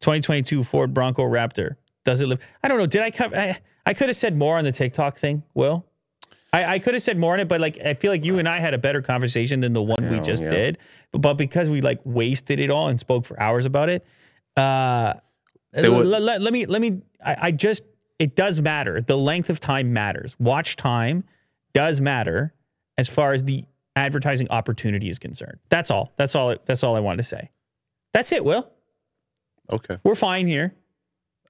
[0.00, 1.76] 2022 Ford Bronco Raptor.
[2.04, 2.40] Does it live?
[2.62, 2.86] I don't know.
[2.86, 3.36] Did I cover?
[3.36, 5.86] I, I could have said more on the TikTok thing, Will.
[6.52, 8.48] I, I could have said more on it, but like I feel like you and
[8.48, 10.50] I had a better conversation than the one we just yeah.
[10.50, 10.78] did.
[11.12, 14.04] But, but because we like wasted it all and spoke for hours about it,
[14.56, 15.14] uh,
[15.72, 17.02] let, let- let me let me.
[17.24, 17.82] I, I just
[18.18, 19.00] it does matter.
[19.00, 20.36] The length of time matters.
[20.38, 21.24] Watch time
[21.72, 22.54] does matter
[22.96, 25.58] as far as the advertising opportunity is concerned.
[25.68, 26.12] That's all.
[26.16, 26.54] That's all.
[26.64, 27.50] That's all I wanted to say.
[28.12, 28.44] That's it.
[28.44, 28.70] Will
[29.70, 29.98] Okay.
[30.04, 30.74] we're fine here.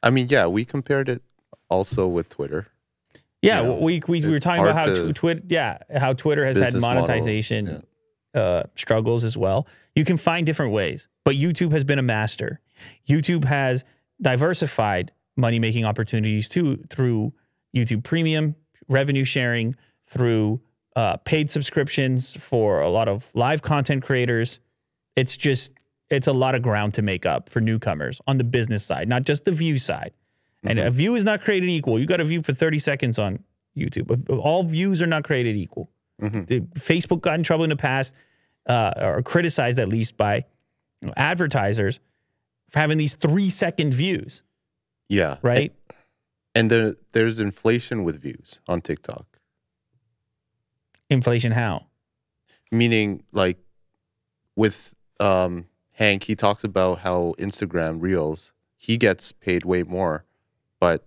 [0.02, 1.22] I mean, yeah, we compared it
[1.68, 2.66] also with Twitter.
[3.42, 6.44] Yeah, you know, we, we, we were talking about how to- Twitter, yeah, how Twitter
[6.46, 7.83] has had Business model, monetization
[8.35, 9.66] uh, struggles as well.
[9.94, 12.61] You can find different ways, but YouTube has been a master.
[13.09, 13.85] YouTube has
[14.20, 17.33] diversified money making opportunities too through
[17.75, 18.55] YouTube Premium,
[18.88, 20.61] revenue sharing, through
[20.94, 24.61] uh, paid subscriptions for a lot of live content creators.
[25.14, 25.72] It's just
[26.09, 29.25] it's a lot of ground to make up for newcomers on the business side, not
[29.25, 30.12] just the view side.
[30.64, 31.99] And a view is not created equal.
[31.99, 33.44] You got a view for 30 seconds on
[33.77, 34.29] YouTube.
[34.31, 35.90] All views are not created equal.
[36.20, 36.46] Mhm.
[36.75, 38.14] Facebook got in trouble in the past,
[38.66, 40.44] uh, or criticized at least by
[41.03, 42.01] you know, advertisers
[42.70, 44.42] for having these three second views,
[45.09, 45.38] Yeah.
[45.42, 45.73] right?
[46.55, 49.27] And there, there's inflation with views on TikTok,
[51.11, 51.87] Inflation how?
[52.73, 53.59] meaning like
[54.57, 60.25] with um, Hank, he talks about how Instagram Reels, he gets paid way more,
[60.81, 61.07] but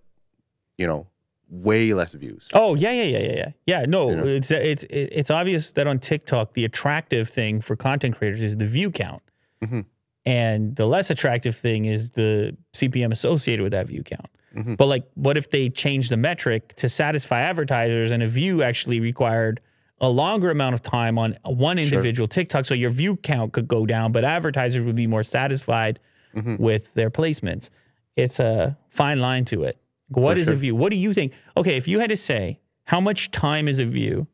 [0.78, 1.08] you know,
[1.50, 2.48] way less views.
[2.54, 3.52] Oh yeah, yeah, yeah, yeah, yeah.
[3.66, 4.26] Yeah, no, You know?
[4.26, 8.68] it's it's it's obvious that on TikTok the attractive thing for content creators is the
[8.68, 9.24] view count,
[9.62, 9.86] Mhm.
[10.26, 14.28] And the less attractive thing is the CPM associated with that view count.
[14.56, 14.78] Mhm.
[14.78, 19.00] But like, what if they changed the metric to satisfy advertisers, and a view actually
[19.00, 19.62] required
[20.02, 21.84] a longer amount of time on one Sure.
[21.86, 26.00] individual TikTok, so your view count could go down, but advertisers would be more satisfied
[26.36, 26.58] Mhm.
[26.60, 27.70] with their placements.
[28.16, 29.78] It's a fine line to it.
[30.10, 30.76] What For is a view?
[30.76, 31.34] What do you think?
[31.58, 34.28] Okay, if you had to say how much time is a view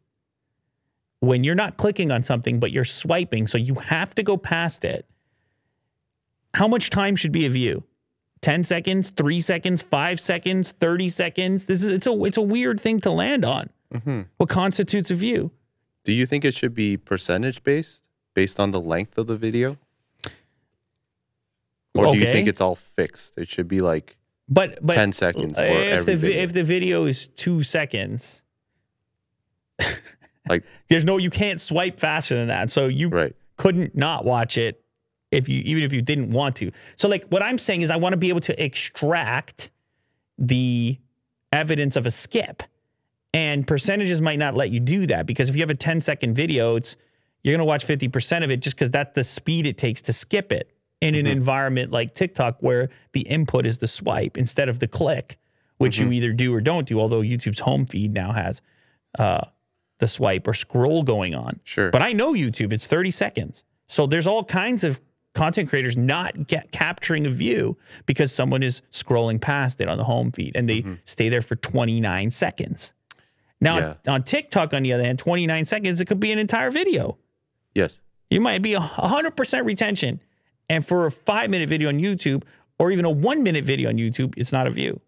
[1.19, 4.85] when you're not clicking on something but you're swiping, so you have to go past
[4.85, 5.05] it.
[6.55, 7.83] How much time should be a view?
[8.41, 11.65] 10 seconds, 3 seconds, 5 seconds, 30 seconds?
[11.65, 13.69] This is it's a it's a weird thing to land on.
[13.91, 15.51] hmm What constitutes a view?
[16.05, 18.03] Do you think it should be percentage based,
[18.35, 19.77] based on the length of the video?
[21.93, 23.37] Or do you think it's all fixed?
[23.37, 24.15] It should be like
[24.47, 26.41] But but 10 seconds for if the video.
[26.43, 28.43] if the video is 2 seconds
[30.47, 32.69] Like- there's no you can't swipe faster than that.
[32.69, 33.35] So you right.
[33.57, 34.84] couldn't not watch it
[35.35, 36.71] if you even if you didn't want to.
[36.95, 39.69] So like what I'm saying is I want to be able to extract
[40.37, 40.97] the
[41.51, 42.63] evidence of a skip.
[43.33, 46.35] And percentages might not let you do that because if you have a 10 second
[46.35, 46.95] video, it's
[47.43, 50.13] you're going to watch 50% of it just cuz that's the speed it takes to
[50.13, 50.71] skip it
[51.01, 55.37] in an environment like TikTok where the input is the swipe instead of the click,
[55.77, 58.61] which you either do or don't do, although YouTube's home feed now has
[59.19, 59.41] uh,
[59.99, 61.59] the swipe or scroll going on.
[61.63, 61.91] Sure.
[61.91, 63.63] But I know YouTube, it's 30 seconds.
[63.87, 64.99] So there's all kinds of
[65.35, 70.03] content creators not get capturing a view because someone is scrolling past it on the
[70.03, 72.93] home feed and they stay there for 29 seconds.
[73.61, 73.95] Now Yeah.
[74.13, 77.17] on TikTok, on the other hand, 29 seconds, it could be an entire video.
[77.73, 78.01] yes.
[78.31, 80.19] You might be a 100% retention.
[80.67, 82.41] And for a five minute video on YouTube
[82.79, 84.99] or even a one minute video on YouTube, it's not a view.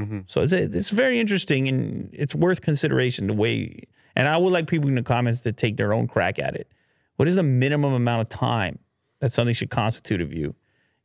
[0.00, 0.22] Mhm.
[0.28, 3.82] So it's, it's very interesting and it's worth consideration the way.
[4.14, 6.68] And I would like people in the comments to take their own crack at it.
[7.16, 8.78] What is the minimum amount of time
[9.20, 10.54] that something should constitute a view?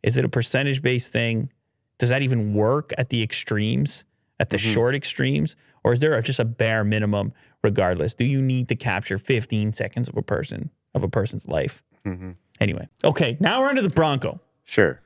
[0.04, 1.52] Is it a percentage based thing?
[1.98, 4.04] Does that even work at the extremes,
[4.40, 5.56] at the short extremes?
[5.84, 8.14] Or is there a, just a bare minimum regardless?
[8.14, 11.84] Do you need to capture 15 seconds of a person, of a person's life?
[12.60, 14.40] Anyway, okay, now we're under the Bronco.
[14.64, 15.02] Sure.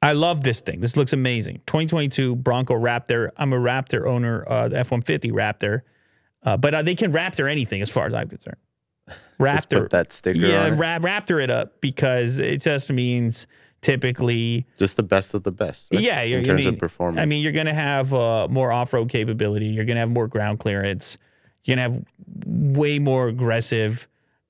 [0.00, 0.80] I love this thing.
[0.80, 1.60] This looks amazing.
[1.66, 3.30] 2022 Bronco Raptor.
[3.36, 5.82] I'm a Raptor owner, uh, the F-150 Raptor,
[6.42, 8.56] uh, but uh, they can Raptor anything as far as I'm concerned.
[9.08, 9.18] Just
[9.70, 13.46] Raptor, put that sticker yeah, ra- Raptor it up because it just means
[13.80, 15.88] typically, Just the best of the best.
[15.92, 16.00] right?
[16.00, 17.20] yeah, you're, in I terms mean, of performance.
[17.20, 19.66] I mean, you're gonna have uh, more off-road capability.
[19.66, 21.18] You're gonna have more ground clearance.
[21.64, 22.04] You're gonna have
[22.46, 24.06] way more aggressive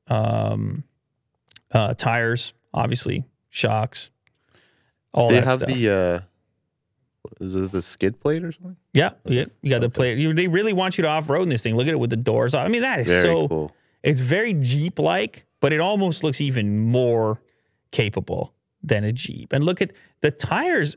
[0.09, 0.85] um,
[1.73, 4.11] uh, tires, obviously shocks,
[5.15, 5.69] all they that have stuff.
[5.71, 6.21] the uh,
[7.41, 8.77] is it the skid plate or something?
[8.93, 10.15] Yeah, yeah, you got the play.
[10.17, 11.77] You, they really want you to off road in this thing.
[11.77, 12.55] Look at it with the doors.
[12.55, 12.67] off.
[12.67, 13.49] I mean, that is Very so.
[13.49, 13.75] cool.
[14.03, 17.41] It's very Jeep like, but it almost looks even more
[17.91, 19.53] capable than a Jeep.
[19.53, 20.97] And look at the tires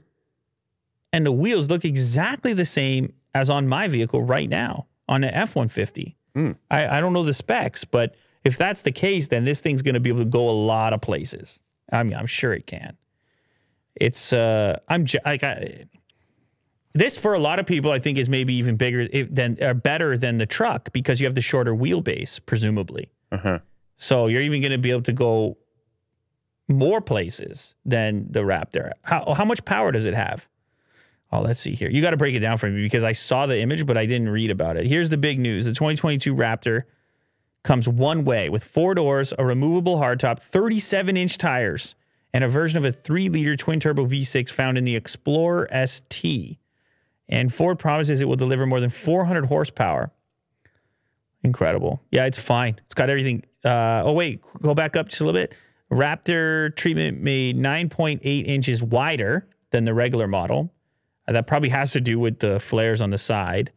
[1.14, 5.32] and the wheels look exactly the same as on my vehicle right now on an
[5.32, 6.18] F one fifty.
[6.34, 6.54] Hmm.
[6.70, 9.94] I I don't know the specs, but if that's the case, then this thing's going
[9.94, 11.60] to be able to go a lot of places.
[11.92, 12.98] I'm I'm sure it can.
[13.96, 15.86] It's uh I'm like I,
[16.96, 20.18] this for a lot of people I think is maybe even bigger than or better
[20.18, 23.12] than the truck because you have the shorter wheelbase presumably.
[23.32, 23.60] Uh-huh.
[23.98, 25.58] So you're even going to be able to go
[26.68, 28.92] more places than the Raptor.
[29.04, 30.48] How how much power does it have?
[31.32, 31.90] Oh, let's see here.
[31.90, 34.06] You got to break it down for me because I saw the image, but I
[34.06, 34.88] didn't read about it.
[34.88, 36.84] Here's the big news: the 2022 Raptor
[37.64, 41.96] comes one way with four doors, a removable hardtop, 37 inch tires,
[42.34, 46.58] and a version of a three liter twin turbo V6 found in the Explorer ST.
[47.28, 50.12] And Ford promises it will deliver more than 400 horsepower.
[51.44, 52.02] Incredible.
[52.12, 52.80] Yeah, it's fine.
[52.86, 53.44] It's got everything.
[53.64, 55.56] Uh, oh, wait, go back up just a little bit.
[55.92, 60.74] Raptor treatment made 9.8 inches wider than the regular model.
[61.28, 63.72] Uh, that probably has to do with the flares on the side.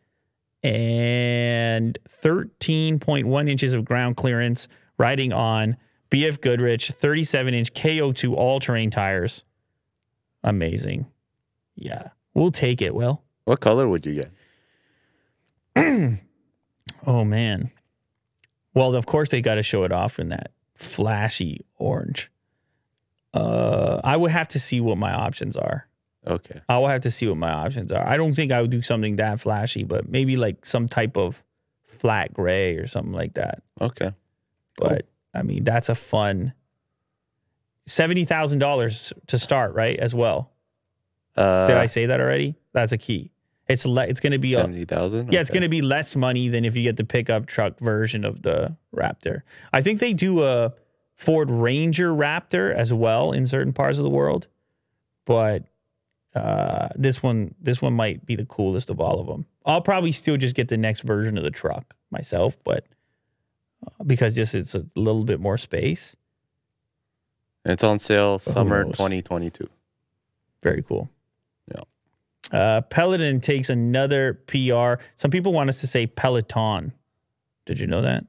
[0.63, 5.77] And 13.1 inches of ground clearance riding on
[6.11, 9.45] BF Goodrich 37 inch KO2 all terrain tires.
[10.43, 11.07] Amazing.
[11.75, 13.23] Yeah, we'll take it, Will.
[13.49, 14.23] What color would you
[15.75, 16.19] get?
[17.07, 17.71] Oh man.
[18.75, 22.31] Well, of course they got to show it off in that flashy orange.
[23.33, 25.87] Uh, I would have to see what my options are.
[26.27, 26.61] Okay.
[26.69, 28.07] I will have to see what my options are.
[28.07, 31.43] I don't think I would do something that flashy, but maybe like some type of
[31.87, 33.63] flat gray or something like that.
[33.81, 34.13] Okay.
[34.79, 34.89] Cool.
[34.91, 36.53] But I mean, that's a fun
[37.87, 39.99] seventy thousand dollars to start, right?
[39.99, 40.51] As well.
[41.37, 42.57] Uh, Did I say that already?
[42.73, 43.31] That's a key.
[43.69, 45.33] It's le- it's going to be seventy thousand.
[45.33, 48.25] Yeah, it's going to be less money than if you get the pickup truck version
[48.25, 49.43] of the Raptor.
[49.73, 50.73] I think they do a
[51.17, 54.47] Ford Ranger Raptor as well in certain parts of the world,
[55.27, 55.65] but
[56.35, 59.45] uh, this one this one might be the coolest of all of them.
[59.67, 62.87] I'll probably still just get the next version of the truck myself, but
[63.87, 66.17] uh, because just it's a little bit more space.
[67.67, 69.69] It's on sale summer 2022.
[70.63, 71.11] Very cool.
[72.53, 75.03] Uh, Peloton takes another PR.
[75.17, 76.93] Some people want us to say Peloton.
[77.67, 78.25] Did you know that?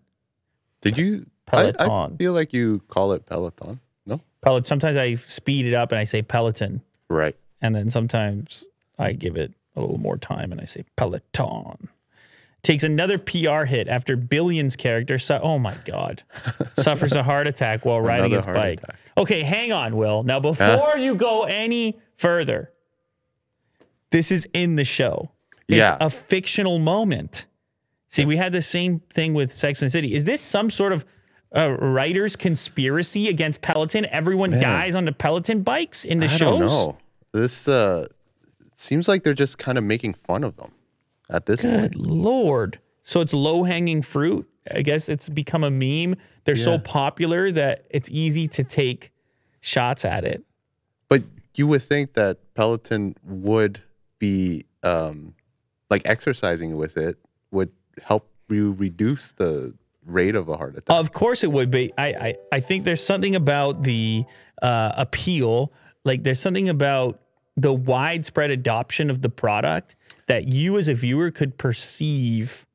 [0.82, 1.26] Did you?
[1.52, 3.80] I, I feel like you call it Peloton.
[4.06, 4.22] No.
[4.42, 4.68] Pellet.
[4.68, 7.36] Sometimes I speed it up and I say Peloton, Right.
[7.62, 8.68] and then sometimes
[9.00, 11.88] I give it a little more time and I say Peloton.
[12.62, 15.18] Takes another PR hit after Billions character.
[15.18, 16.22] Su- oh my God,
[16.78, 18.84] suffers a heart attack while riding Another his bike.
[18.84, 18.96] attack.
[19.18, 20.24] Okay, hang on, Will.
[20.24, 22.72] Now before you go any further,
[24.12, 25.32] this is in the show.
[25.68, 25.98] It's Yeah.
[26.00, 27.46] a fictional moment.
[28.10, 30.16] See, we had the same thing with Sex and the City.
[30.16, 31.06] Is this some sort of
[31.56, 34.06] uh, writer's conspiracy against Peloton?
[34.08, 36.60] Everyone dies on the Peloton bikes in the I shows?
[36.60, 36.98] don't know.
[37.34, 38.08] This uh
[38.76, 40.72] seems like they're just kind of making fun of them
[41.30, 41.94] at this point.
[41.94, 42.80] Good lord.
[43.04, 44.48] So it's low hanging fruit.
[44.72, 46.16] I guess it's become a meme.
[46.46, 49.12] They're so popular that it's easy to take
[49.62, 50.44] shots at it.
[51.10, 51.24] But
[51.56, 53.82] you would think that Peloton would
[54.20, 55.34] be um
[55.90, 57.18] like exercising with it
[57.52, 57.72] would
[58.04, 59.74] help you reduce the
[60.06, 60.96] rate of a heart attack.
[60.96, 61.92] Of course it would be.
[61.98, 64.24] I, I, I think there's something about the
[64.62, 65.72] uh, appeal.
[66.04, 67.22] Like there's something about
[67.56, 69.96] the widespread adoption of the product
[70.28, 72.66] that you as a viewer could perceive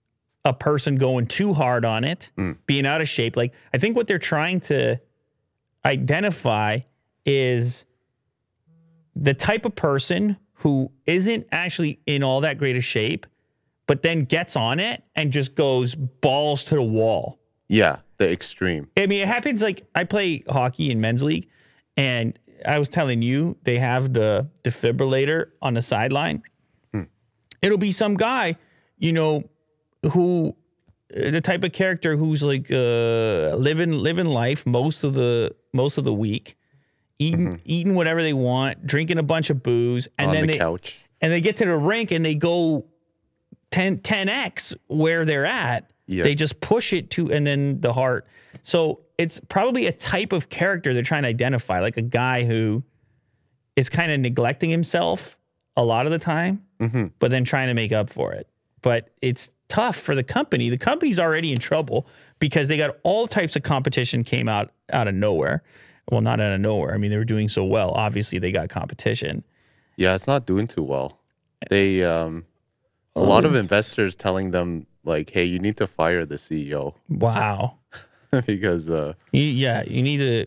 [0.44, 2.30] a person going too hard on it,
[2.66, 3.36] being out of shape.
[3.36, 5.00] Like I think what they're trying to
[5.84, 6.80] identify
[7.24, 7.84] is
[9.16, 13.26] the type of person who isn't actually in all that great a shape,
[13.86, 17.38] but then gets on it and just goes balls to the wall.
[17.68, 18.88] yeah, the extreme.
[18.96, 21.48] I mean, it happens like I play hockey in men's league,
[21.96, 26.42] and I was telling you, they have the defibrillator on the sideline.
[27.60, 28.56] It'll be some guy,
[28.98, 29.44] you know,
[30.12, 30.54] who
[31.08, 36.04] the type of character who's like uh, living living life most of the most of
[36.04, 36.56] the week,
[37.18, 40.58] eating eating whatever they want, drinking a bunch of booze, and on then the they
[40.58, 41.04] couch.
[41.20, 42.84] and they get to the rink and they go
[43.70, 45.90] 10 10x where they're at.
[46.06, 48.26] They just push it to and then the heart.
[48.62, 52.82] So it's probably a type of character they're trying to identify, like a guy who
[53.76, 55.38] is kind of neglecting himself
[55.76, 57.10] a lot of the time, Mhm.
[57.18, 58.48] but then trying to make up for it.
[58.82, 60.68] But it's tough for the company.
[60.68, 62.06] The company's already in trouble
[62.38, 65.62] because they got all types of competition came out out of nowhere.
[66.10, 66.94] Well, not out of nowhere.
[66.94, 67.90] I mean, they were doing so well.
[67.92, 69.42] Obviously, they got competition.
[69.96, 71.18] Yeah, it's not doing too well.
[71.70, 72.44] They um
[73.16, 77.78] a lot of investors telling them like, "Hey, you need to fire the CEO Wow.
[78.46, 80.46] because uh You, yeah, you need to.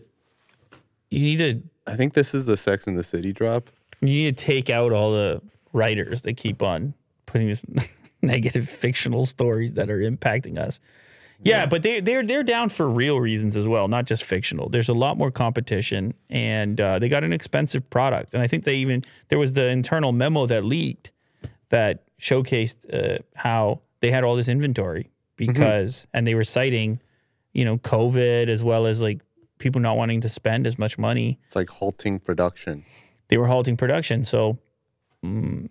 [1.10, 1.62] You need to.
[1.86, 3.70] I think this is the Sex in the City drop.
[4.00, 5.40] You need to take out all the
[5.72, 6.94] writers that keep on
[7.26, 7.64] putting this
[8.22, 10.78] negative fictional stories that are impacting us.
[11.42, 14.68] Yeah, but they they're they're down for real reasons as well, not just fictional.
[14.68, 18.34] There's a lot more competition, and uh, they got an expensive product.
[18.34, 21.12] And I think they even there was the internal memo that leaked
[21.68, 27.00] that showcased uh, how they had all this inventory because, and they were citing,
[27.52, 29.20] you know, COVID as well as like
[29.58, 32.84] people not wanting to spend as much money It's like halting production.
[33.28, 34.24] they were halting production.
[34.24, 34.58] So,
[35.24, 35.68] mm,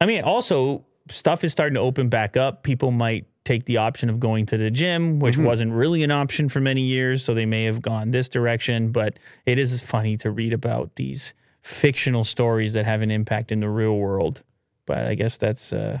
[0.00, 2.62] I mean, also stuff is starting to open back up.
[2.62, 6.48] People might take the option of going to the gym, which wasn't really an option
[6.48, 7.24] for many years.
[7.24, 8.92] So they may have gone this direction.
[8.92, 11.32] But it is funny to read about these
[11.62, 14.42] fictional stories that have an impact in the real world.
[14.84, 16.00] But I guess that's uh,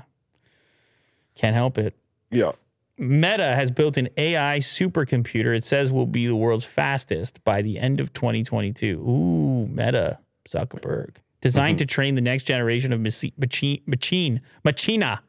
[1.34, 1.94] can't help it.
[2.30, 2.52] Yeah.
[2.98, 5.56] Meta has built an AI supercomputer.
[5.56, 8.98] It says will be the world's fastest by the end of 2022.
[8.98, 15.22] Ooh, Meta Zuckerberg, designed to train the next generation of machi- machine machine machina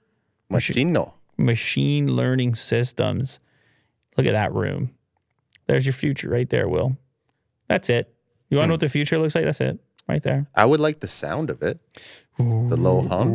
[0.52, 1.14] Machino.
[1.40, 3.40] Machine learning systems.
[4.18, 4.92] Look at that room.
[5.68, 6.98] There's your future right there, Will.
[7.68, 8.14] That's it.
[8.50, 9.46] You want to know what the future looks like?
[9.46, 10.48] That's it, right there.
[10.56, 11.80] I would like the sound of it.
[12.38, 13.30] The low hum.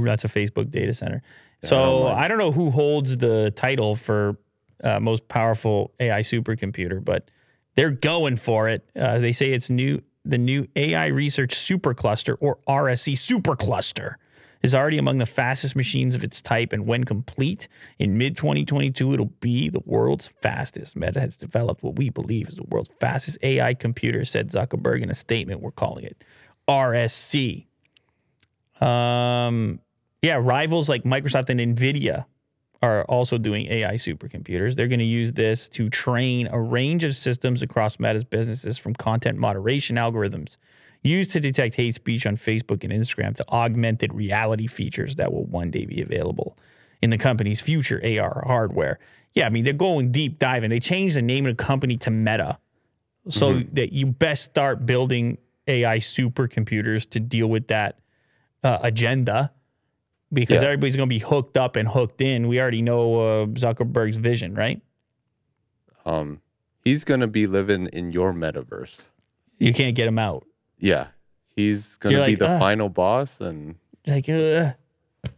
[0.00, 1.22] Ooh, that's a Facebook data center.
[1.62, 4.36] So I don't know who holds the title for
[4.82, 7.30] uh, most powerful AI supercomputer, but
[7.74, 8.88] they're going for it.
[8.94, 10.02] Uh, they say it's new.
[10.26, 14.14] The new AI Research Supercluster or RSC Supercluster
[14.64, 19.12] is already among the fastest machines of its type, and when complete in mid 2022,
[19.12, 20.96] it'll be the world's fastest.
[20.96, 25.10] Meta has developed what we believe is the world's fastest AI computer, said Zuckerberg in
[25.10, 25.60] a statement.
[25.60, 26.24] We're calling it
[26.66, 27.66] RSC.
[28.80, 29.80] Um,
[30.22, 32.24] yeah, rivals like Microsoft and Nvidia
[32.82, 34.76] are also doing AI supercomputers.
[34.76, 38.94] They're going to use this to train a range of systems across Meta's businesses from
[38.94, 40.56] content moderation algorithms
[41.04, 45.44] used to detect hate speech on Facebook and Instagram to augmented reality features that will
[45.44, 46.56] one day be available
[47.02, 48.98] in the company's future AR hardware.
[49.34, 50.70] Yeah, I mean, they're going deep diving.
[50.70, 52.58] They changed the name of the company to Meta
[53.28, 57.98] so that you best start building AI supercomputers to deal with that
[58.62, 59.50] uh, agenda
[60.32, 60.68] because Yeah.
[60.68, 62.48] everybody's going to be hooked up and hooked in.
[62.48, 64.80] We already know uh, Zuckerberg's vision, right?
[66.06, 66.40] Um,
[66.84, 69.06] he's gonna be living in your metaverse.
[69.58, 70.46] You can't get him out.
[70.78, 71.08] Yeah,
[71.56, 74.72] he's gonna You're be like, the final boss, and Like, uh,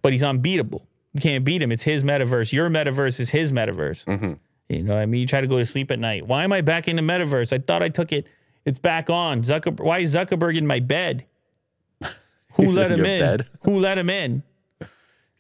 [0.03, 0.87] but he's unbeatable.
[1.15, 1.73] You can't beat him.
[1.73, 2.53] It's his metaverse.
[2.53, 4.05] Your metaverse is his metaverse.
[4.07, 4.39] Mhm.
[4.69, 6.27] You know, what I mean, you try to go to sleep at night.
[6.27, 7.53] Why am I back in the metaverse?
[7.53, 8.27] I thought I took it.
[8.65, 9.43] It's back on.
[9.43, 9.85] Zuckerberg.
[9.85, 11.25] Why is Zuckerberg in my bed?
[12.55, 13.21] Who He's let in him your in?
[13.21, 13.47] bed?
[13.63, 14.43] Who let him in?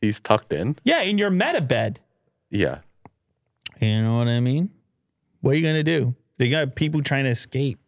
[0.01, 0.77] he's tucked in.
[0.85, 1.99] Yeah, in your meta bed.
[2.51, 2.79] Yeah,
[3.81, 4.71] You know what I mean?
[5.41, 6.15] What are you gonna do?
[6.39, 7.79] They got people trying to escape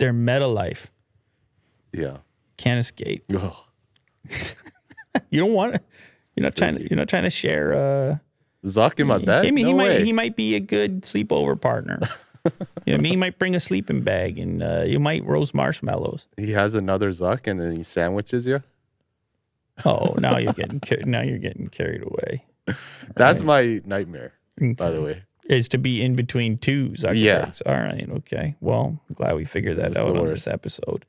[0.00, 0.90] their meta life.
[1.92, 2.18] yeah.
[2.56, 3.24] Can't escape.
[3.34, 3.54] Ugh.
[5.30, 5.74] You don't want.
[5.74, 5.80] to
[6.36, 6.82] You're not trying to.
[6.88, 7.72] You're not trying to share.
[7.74, 8.18] Uh,
[8.64, 9.44] Zuck in my bed.
[9.46, 9.88] I mean, no he way.
[9.88, 10.00] might.
[10.02, 11.98] He might be a good sleepover partner.
[12.44, 12.52] you
[12.92, 13.12] know I mean?
[13.12, 16.28] He might bring a sleeping bag, and uh, you might roast marshmallows.
[16.36, 18.62] he has another Zuck, and then he sandwiches you.
[19.84, 20.80] Oh, now you're getting.
[21.10, 22.44] Now you're getting carried away.
[23.16, 25.24] That's my nightmare, by the way.
[25.50, 27.16] Is to be in between two Zuckerbergs.
[27.16, 27.50] Yeah.
[27.66, 28.08] All right.
[28.18, 28.54] Okay.
[28.60, 31.04] Well, I'm glad we figured that That's out on this episode.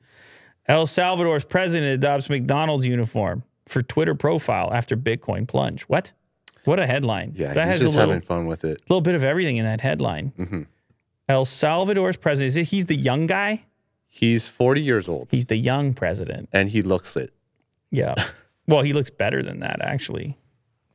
[0.66, 5.82] El Salvador's president adopts McDonald's uniform for Twitter profile after Bitcoin plunge.
[5.84, 6.10] What?
[6.64, 7.32] What a headline.
[7.36, 8.80] Yeah, that he's has just a little, having fun with it.
[8.80, 10.32] A little bit of everything in that headline.
[10.38, 10.66] Mhm.
[11.28, 13.64] El Salvador's president, is it, he's the young guy?
[14.08, 16.48] He's 40 years old, He's the young president.
[16.52, 17.30] and he looks it.
[17.92, 18.14] Yeah.
[18.66, 20.36] well, he looks better than that, actually.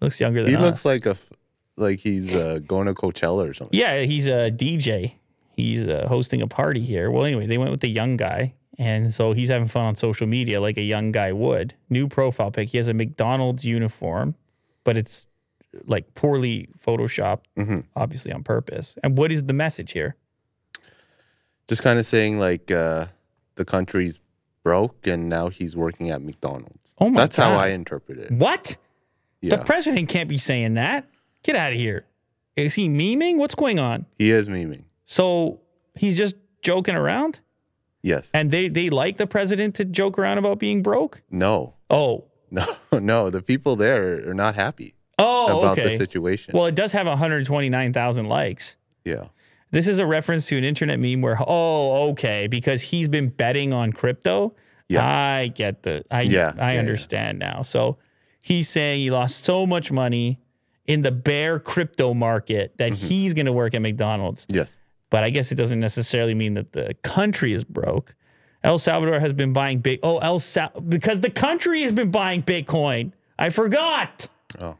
[0.01, 0.61] Looks younger than He us.
[0.61, 1.15] looks like a
[1.77, 3.77] like he's uh, going to Coachella or something.
[3.79, 5.13] Yeah, he's a DJ.
[5.55, 7.09] he's uh, hosting a party here.
[7.11, 10.27] Well, anyway, they went with the young guy, and so he's having fun on social
[10.27, 11.73] media like a young guy would.
[11.89, 12.69] New profile pic.
[12.69, 14.35] He has a McDonald's uniform,
[14.83, 15.27] but it's
[15.85, 17.83] like poorly photoshopped, Mhm.
[17.95, 18.95] obviously on purpose.
[19.03, 20.15] And what is the message here?
[21.67, 23.07] Just kind of saying like uh,
[23.55, 24.19] the country's
[24.63, 26.95] broke and now he's working at McDonald's.
[26.99, 28.31] Oh my That's how I interpret it.
[28.31, 28.77] What?
[29.41, 31.05] The president can't be saying that.
[31.47, 32.05] Get out of here.
[32.57, 33.37] Is he memeing?
[33.37, 34.05] What's going on?
[34.19, 34.83] he is memeing.
[35.05, 35.61] So
[35.95, 37.39] he's just joking around,
[38.01, 38.29] Yes.
[38.33, 41.21] and they they like the president to joke around about being broke.
[41.31, 43.29] No, Oh, no, no.
[43.29, 46.51] The people there are not happy oh, about the situation.
[46.53, 48.75] Well, it does have 129,000 likes.
[49.05, 49.27] yeah.
[49.71, 53.73] This is a reference to an internet meme where, oh, okay, because he's been betting
[53.73, 54.53] on crypto.
[54.89, 55.05] Yeah.
[55.05, 57.61] I get the, I, Yeah, I yeah, understand now.
[57.63, 57.97] So
[58.41, 60.39] he's saying he lost so much money
[60.87, 63.07] in the bear crypto market that Mm-hmm.
[63.07, 64.47] he's going to work at McDonald's.
[64.51, 64.75] Yes.
[65.09, 68.13] But I guess it doesn't necessarily mean that the country is broke.
[68.63, 69.99] El Salvador has been buying big.
[70.03, 73.11] Oh, El Sal because the country has been buying Bitcoin.
[73.39, 74.27] I forgot.
[74.59, 74.77] Oh.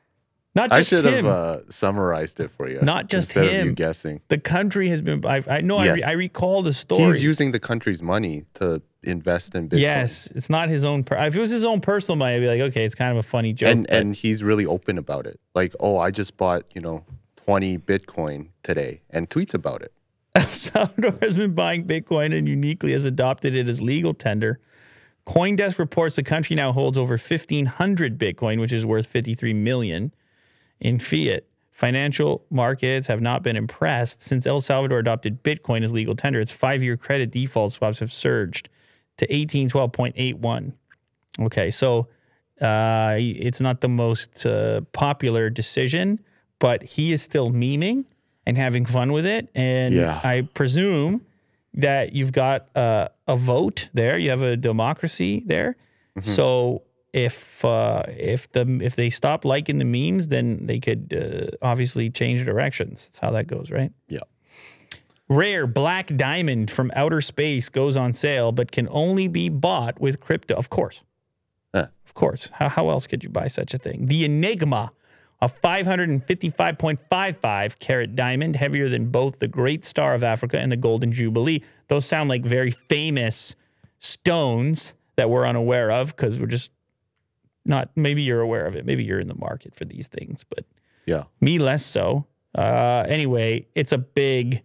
[0.58, 1.26] Not I just should him.
[1.26, 2.80] have uh, summarized it for you.
[2.82, 4.22] Not just instead Of you guessing.
[4.28, 5.24] the country has been.
[5.26, 5.78] I, I know.
[5.78, 7.04] I, re, I recall the story.
[7.04, 9.80] He's using the country's money to invest in Bitcoin.
[9.82, 11.04] Yes, it's not his own.
[11.04, 13.18] Per- if it was his own personal money, I'd be like, okay, it's kind of
[13.18, 13.70] a funny joke.
[13.70, 15.40] and and he's really open about it.
[15.54, 17.06] Like, oh, I just bought you know
[17.36, 19.94] twenty Bitcoin today, and tweets about it.
[20.36, 24.60] El Salvador has been buying Bitcoin and uniquely has adopted it as legal tender.
[25.28, 30.14] CoinDesk reports the country now holds over 1,500 Bitcoin, which is worth 53 million
[30.80, 31.44] in fiat.
[31.72, 36.40] Financial markets have not been impressed since El Salvador adopted Bitcoin as legal tender.
[36.40, 38.68] Its five-year credit default swaps have surged
[39.18, 40.74] to 1812.81.
[41.40, 42.08] Okay, so
[42.62, 46.20] uh, it's not the most uh, popular decision,
[46.60, 48.06] but he is still memeing
[48.48, 49.50] and having fun with it.
[49.54, 50.20] And Yeah.
[50.24, 51.22] I presume
[51.76, 54.18] that you've got uh, a vote there.
[54.18, 55.76] You have a democracy there.
[56.22, 56.82] So
[57.14, 62.10] if uh, if the if they stop liking the memes, then they could uh, obviously
[62.10, 63.06] change directions.
[63.06, 63.92] That's how that goes, right?
[64.08, 64.20] Yeah.
[65.30, 70.22] Rare black diamond from outer space goes on sale, but can only be bought with
[70.22, 70.56] crypto.
[70.56, 71.04] Of course.
[71.76, 71.88] Huh.
[72.06, 72.50] Of course.
[72.54, 74.06] How, how else could you buy such a thing?
[74.06, 74.94] The Enigma,
[75.42, 81.12] a 555.55 carat diamond, heavier than both the Great Star of Africa and the Golden
[81.12, 81.62] Jubilee.
[81.90, 83.54] Those sound like very famous
[84.00, 86.72] stones that we're unaware of because we're just
[87.68, 88.86] not, maybe you're aware of it.
[88.86, 90.66] Maybe you're in the market for these things, but
[91.06, 91.24] Yeah.
[91.42, 92.26] me less so.
[92.56, 94.62] Uh, anyway, it's a big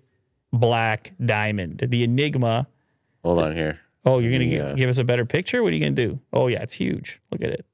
[0.53, 1.79] black diamond.
[1.87, 2.67] The Enigma.
[3.25, 3.79] Hold on here.
[4.05, 4.71] Oh, you're gonna Yeah.
[4.73, 5.63] gi- give us a better picture?
[5.63, 6.19] What are you gonna do?
[6.33, 7.21] Oh yeah, it's huge.
[7.31, 7.65] Look at it.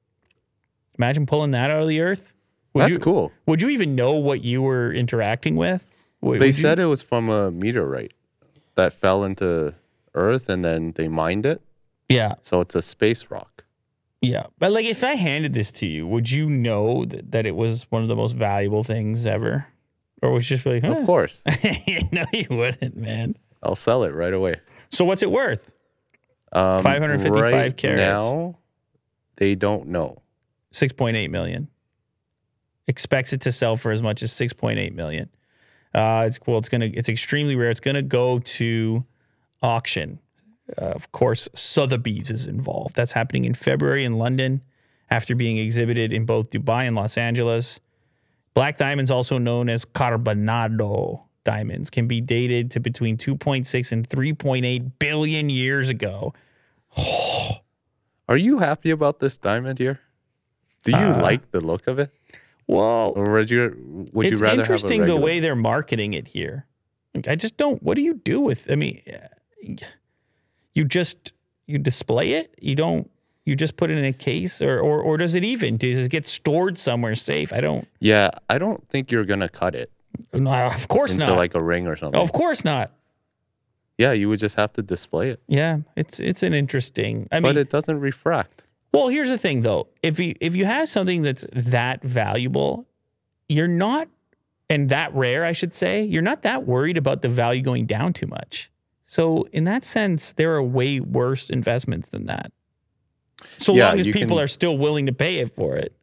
[0.97, 2.35] Imagine pulling that out of the earth.
[2.73, 3.31] Would That's you, cool.
[3.47, 5.85] Would you even know what you were interacting with?
[6.21, 8.13] Would, They would you- said it was from a meteorite
[8.75, 9.73] that fell into
[10.13, 11.61] Earth, and then they mined it.
[12.09, 13.58] yeah, So it's a space rock.
[14.21, 14.47] Yeah.
[14.57, 17.83] But like, if I handed this to you, would you know that, that it was
[17.89, 19.67] one of the most valuable things ever,
[20.21, 21.41] or was you just like, Of course,
[22.11, 23.35] no, you wouldn't, man.
[23.63, 24.55] I'll sell it right away.
[24.89, 25.71] So what's it worth?
[26.51, 27.99] Um, 555 right carats.
[28.01, 28.57] Now,
[29.35, 30.21] they don't know.
[30.73, 31.67] 6.8 million.
[32.87, 35.29] Expects it to sell for as much as 6.8 million.
[35.93, 36.57] Uh, it's cool.
[36.57, 36.89] It's gonna.
[36.93, 37.69] It's extremely rare.
[37.69, 39.03] It's gonna go to
[39.61, 40.19] auction.
[40.77, 42.95] Uh, of course, Sotheby's is involved.
[42.95, 44.61] That's happening in February in London,
[45.09, 47.79] after being exhibited in both Dubai and Los Angeles.
[48.53, 54.91] Black diamonds, also known as carbonado diamonds, can be dated to between 2.6 and 3.8
[54.99, 56.33] billion years ago.
[58.27, 59.99] Are you happy about this diamond here?
[60.83, 62.11] Do you Uh, like the look of it,
[62.67, 66.27] Well, or would you would you rather interesting have a the way they're marketing it
[66.27, 66.65] here.
[67.15, 67.81] Like, I just don't.
[67.81, 68.69] What do you do with?
[68.69, 69.01] I mean,
[70.75, 71.33] you just
[71.67, 72.53] you display it.
[72.59, 73.09] You don't.
[73.45, 75.77] You just put it in a case, or or or does it even?
[75.77, 77.51] Does it get stored somewhere safe?
[77.51, 77.87] I don't.
[77.99, 79.91] Yeah, I don't think you're gonna cut it
[80.33, 81.37] No, of course into not.
[81.37, 82.19] like a ring or something.
[82.21, 82.91] of course not.
[83.97, 87.27] Yeah, you would just have to display it, Yeah, it's it's an interesting.
[87.31, 88.63] I mean, but it doesn't refract.
[88.93, 89.87] Well, here's the thing though.
[90.03, 92.85] If you if you have something that's that valuable,
[93.47, 94.07] you're not
[94.69, 98.13] and that rare, I should say, you're not that worried about the value going down
[98.13, 98.69] too much.
[99.11, 102.51] So in that sense, there are way worse investments than that.
[103.57, 105.93] So Yeah, long as people can- are still willing to pay it for it.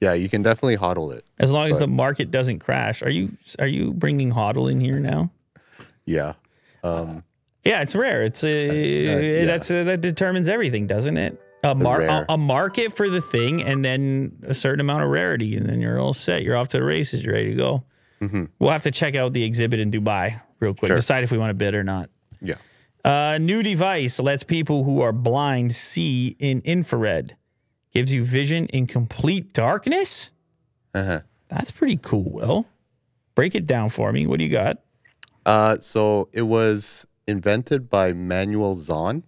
[0.00, 1.24] Yeah, you can definitely hodl it.
[1.38, 3.02] As long as the market doesn't crash.
[3.02, 3.30] Are you
[3.60, 5.30] are you bringing hodl in here now?
[6.06, 6.32] Yeah.
[6.82, 7.22] Um,
[7.64, 8.22] Yeah, it's rare.
[8.24, 9.44] It's uh, yeah.
[9.44, 11.38] that's uh, that determines everything, doesn't it?
[11.62, 15.54] A, mar- a, a market for the thing, and then a certain amount of rarity,
[15.56, 16.42] and then you're all set.
[16.42, 17.22] You're off to the races.
[17.22, 17.84] You're ready to go.
[18.58, 20.88] We'll have to check out the exhibit in Dubai real quick.
[20.88, 20.96] Sure.
[20.96, 22.08] Decide if we want to bid or not.
[22.40, 22.56] Yeah.
[23.04, 27.36] A new device lets people who are blind see in infrared.
[27.92, 30.30] Gives you vision in complete darkness.
[30.94, 31.22] Uh-huh.
[31.48, 32.66] That's pretty cool, Will.
[33.34, 34.26] Break it down for me.
[34.26, 34.78] What do you got?
[35.44, 39.24] Uh, so it was invented by Manuel Zahn.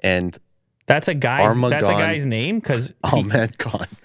[0.00, 0.36] And
[0.86, 1.60] That's a guy's.
[1.60, 3.50] That's a guy's name because oh man,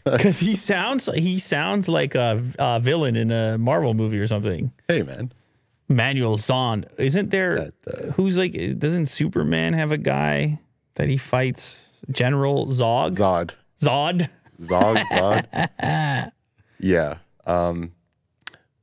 [0.03, 4.71] because he sounds he sounds like a, a villain in a Marvel movie or something.
[4.87, 5.31] hey man.
[5.95, 6.85] Manuel Zahn.
[6.97, 7.55] Isn't there?
[7.55, 8.53] That, uh, who's like?
[8.79, 10.59] Doesn't Superman have a guy
[10.95, 12.01] that he fights?
[12.09, 13.13] General Zog.
[13.13, 13.51] Zod.
[13.81, 14.29] Zod.
[14.61, 16.31] Zog, Zod.
[16.79, 17.17] yeah.
[17.45, 17.93] Um,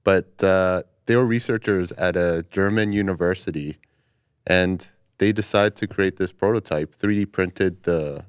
[0.04, 3.78] but uh, they were researchers at a German university,
[4.46, 4.86] and
[5.18, 6.96] they decided to create this prototype.
[6.96, 8.24] 3D printed the,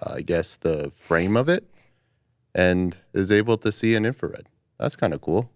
[0.00, 1.64] uh, I guess, the frame of it,
[2.54, 4.48] and is able to see in infrared.
[4.78, 5.50] That's kind of cool.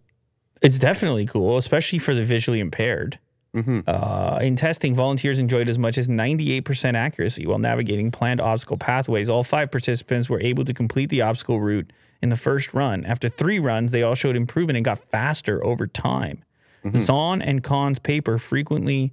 [0.62, 3.18] It's definitely cool, especially for the visually impaired.
[3.54, 3.82] Mhm.
[3.86, 9.28] Uh, in testing, volunteers enjoyed as much as 98% accuracy while navigating planned obstacle pathways.
[9.28, 11.92] All five participants were able to complete the obstacle route
[12.22, 13.04] in the first run.
[13.04, 16.44] After three runs, they all showed improvement and got faster over time.
[16.96, 19.12] Zahn and Khan's paper frequently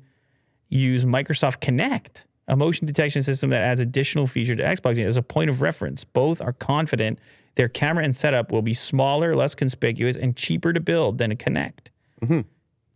[0.69, 5.21] use Microsoft Kinect, a motion detection system that adds additional feature to Xbox as a
[5.21, 6.03] point of reference.
[6.03, 7.19] Both are confident
[7.57, 11.35] their camera and setup will be smaller, less conspicuous, and cheaper to build than a
[11.35, 11.87] Kinect.
[12.21, 12.41] Mm-hmm.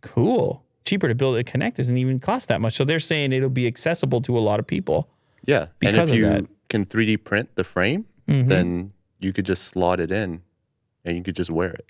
[0.02, 0.64] Cool.
[0.84, 2.74] Cheaper to build a Kinect doesn't even cost that much.
[2.74, 5.08] So they're saying it'll be accessible to a lot of people.
[5.46, 6.46] Yeah, Because and of if you that.
[6.68, 8.48] can 3D print the frame, mm-hmm.
[8.48, 10.42] then you could just slot it in,
[11.04, 11.86] and you could just wear it.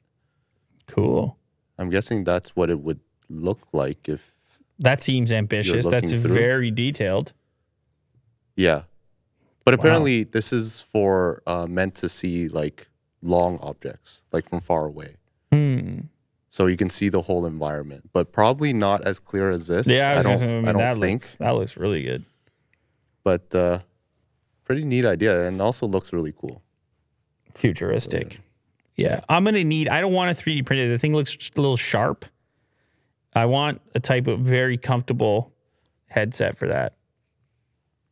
[0.86, 1.36] Cool.
[1.78, 4.34] I'm guessing that's what it would look like if
[4.78, 5.86] That seems ambitious.
[5.86, 6.32] That's through.
[6.32, 7.32] very detailed.
[8.56, 8.82] Yeah.
[9.64, 12.88] But apparently, this is for uh, meant to see like
[13.22, 15.16] long objects, like from far away.
[15.52, 16.00] Hmm.
[16.50, 19.86] So you can see the whole environment, but probably not as clear as this.
[19.86, 21.22] Yeah, I, I don't, just, I, mean, I don't that think.
[21.22, 22.24] looks that looks really good.
[23.24, 23.78] But uh,
[24.64, 26.62] pretty neat idea, and also looks really cool.
[27.54, 28.40] Futuristic.
[28.96, 29.88] Yeah, I'm gonna need.
[29.88, 30.90] I don't want a 3D printed.
[30.90, 32.26] The thing looks a little sharp.
[33.34, 35.52] I want a type of very comfortable
[36.08, 36.96] headset for that.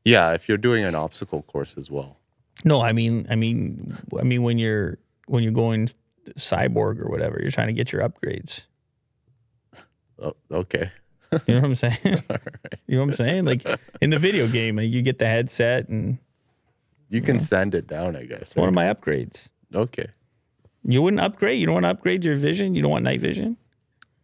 [0.05, 2.18] Yeah, if you're doing an obstacle course as well.
[2.64, 5.88] No, I mean, I mean, I mean when you're when you're going
[6.36, 8.66] cyborg or whatever, you're trying to get your upgrades.
[10.22, 10.92] Oh, okay.
[11.46, 11.96] You know what I'm saying?
[12.86, 13.44] You know what I'm saying?
[13.44, 13.64] Like
[14.03, 16.18] in the video game, like, you get the headset and
[17.09, 18.55] You can sand it down, I guess.
[18.55, 19.48] one of my upgrades.
[19.74, 20.09] Okay.
[20.84, 21.59] You wouldn't upgrade?
[21.59, 22.74] You don't want to upgrade your vision?
[22.74, 23.57] You don't want night vision?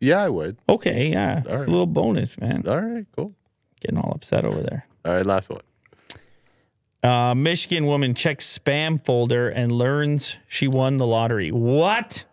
[0.00, 0.58] Yeah, I would.
[0.68, 1.38] Okay, yeah.
[1.38, 1.68] It's right.
[1.68, 2.64] a little bonus, man.
[2.68, 3.34] All right, cool.
[3.80, 4.85] Getting all upset over there.
[5.06, 5.60] All right, last one.
[7.02, 11.52] Uh, Michigan woman checks spam folder and learns she won the lottery.
[11.52, 12.24] What?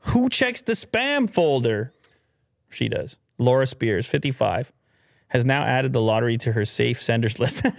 [0.00, 1.94] Who checks the spam folder?
[2.68, 3.16] She does.
[3.38, 4.70] Laura Spears, 55,
[5.28, 7.62] has now added the lottery to her safe senders list.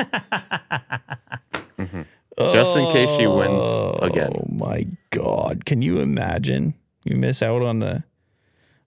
[2.39, 3.64] Just in case she wins
[4.01, 4.32] again.
[4.34, 5.66] Oh my god!
[5.66, 6.74] Can you imagine?
[7.03, 8.03] You miss out on the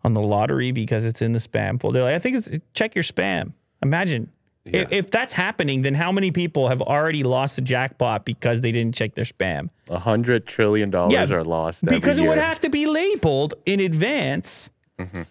[0.03, 2.03] on the lottery because it's in the spam folder.
[2.03, 3.53] Like, I think it's check your spam.
[3.83, 4.31] Imagine
[4.65, 4.87] Yeah.
[4.91, 8.95] if, that's happening, then how many people have already lost the jackpot because they didn't
[8.95, 9.71] check their spam?
[9.89, 12.31] A hundred trillion dollars Yeah, are lost Because it year.
[12.31, 14.71] would have to be labeled in advance.
[14.99, 15.23] Mm-hmm.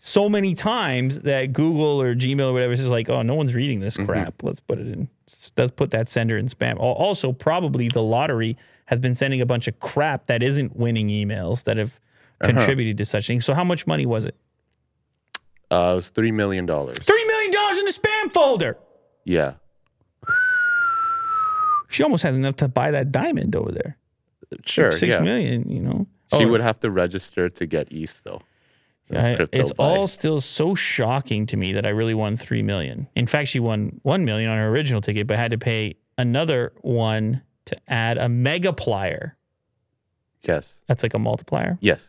[0.00, 3.54] So many times that Google or Gmail or whatever is just like, oh, no one's
[3.54, 4.06] reading this mm-hmm.
[4.06, 4.42] crap.
[4.42, 5.08] Let's put it in.
[5.56, 6.76] Let's put that sender in spam.
[6.78, 11.64] Also, probably the lottery has been sending a bunch of crap that isn't winning emails
[11.64, 11.98] that have
[12.42, 12.52] uh-huh.
[12.52, 13.46] contributed to such things.
[13.46, 14.36] So, how much money was it?
[15.70, 16.98] uh, it was three million dollars.
[16.98, 18.76] Three million dollars in the spam folder.
[19.24, 19.54] Yeah,
[21.88, 23.96] She almost has enough to buy that diamond over there.
[24.66, 24.90] sure.
[24.90, 26.06] Six yeah, million, you know.
[26.36, 28.42] she Oh, would have to register to get ETH though.
[29.14, 29.84] I- it's buy.
[29.84, 33.06] all still so shocking to me that I really won three million.
[33.14, 36.72] In fact, she won one million on her original ticket, but had to pay another
[36.80, 39.32] one to add a megaplier.
[40.42, 41.78] yes, That's like a multiplier.
[41.80, 42.04] yes,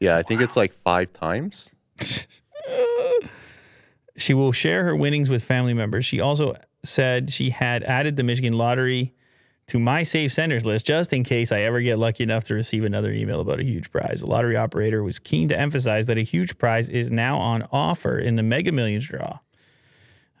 [0.00, 0.16] yeah.
[0.16, 1.70] I think it's like five times.
[4.18, 6.04] She will share her winnings with family members.
[6.04, 9.14] She also said she had added the Michigan lottery
[9.68, 12.84] to my safe senders list just in case I ever get lucky enough to receive
[12.84, 14.20] another email about a huge prize.
[14.20, 18.18] The lottery operator was keen to emphasize that a huge prize is now on offer
[18.18, 19.40] in the Mega Millions draw.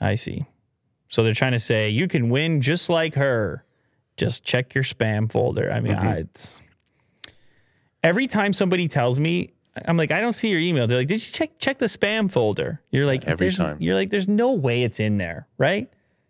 [0.00, 0.46] I see.
[1.08, 3.64] So they're trying to say you can win just like her.
[4.16, 5.70] Just check your spam folder.
[5.70, 6.08] I mean, mm-hmm.
[6.08, 6.62] I, it's
[8.02, 9.52] every time somebody tells me,
[9.86, 10.86] I'm like, I don't see your email.
[10.86, 12.80] They're like, did you check check the spam folder?
[12.90, 13.76] You're like, every time.
[13.80, 15.88] You're like, there's no way it's in there, right?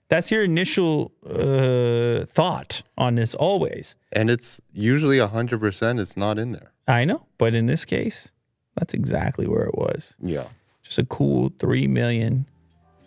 [0.09, 3.95] That's your initial uh, thought on this always.
[4.13, 6.01] And it's usually a hundred percent.
[6.01, 6.73] It's not in there.
[6.87, 8.31] I know, but in this case,
[8.77, 10.15] That's exactly where it was.
[10.23, 10.47] Yeah.
[10.83, 12.47] Just a cool three million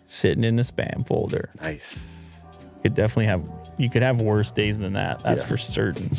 [0.06, 1.50] sitting in the spam folder.
[1.60, 2.40] Nice.
[2.82, 5.20] Could definitely have you could have worse days than that.
[5.20, 5.48] That's Yeah.
[5.48, 6.10] for certain.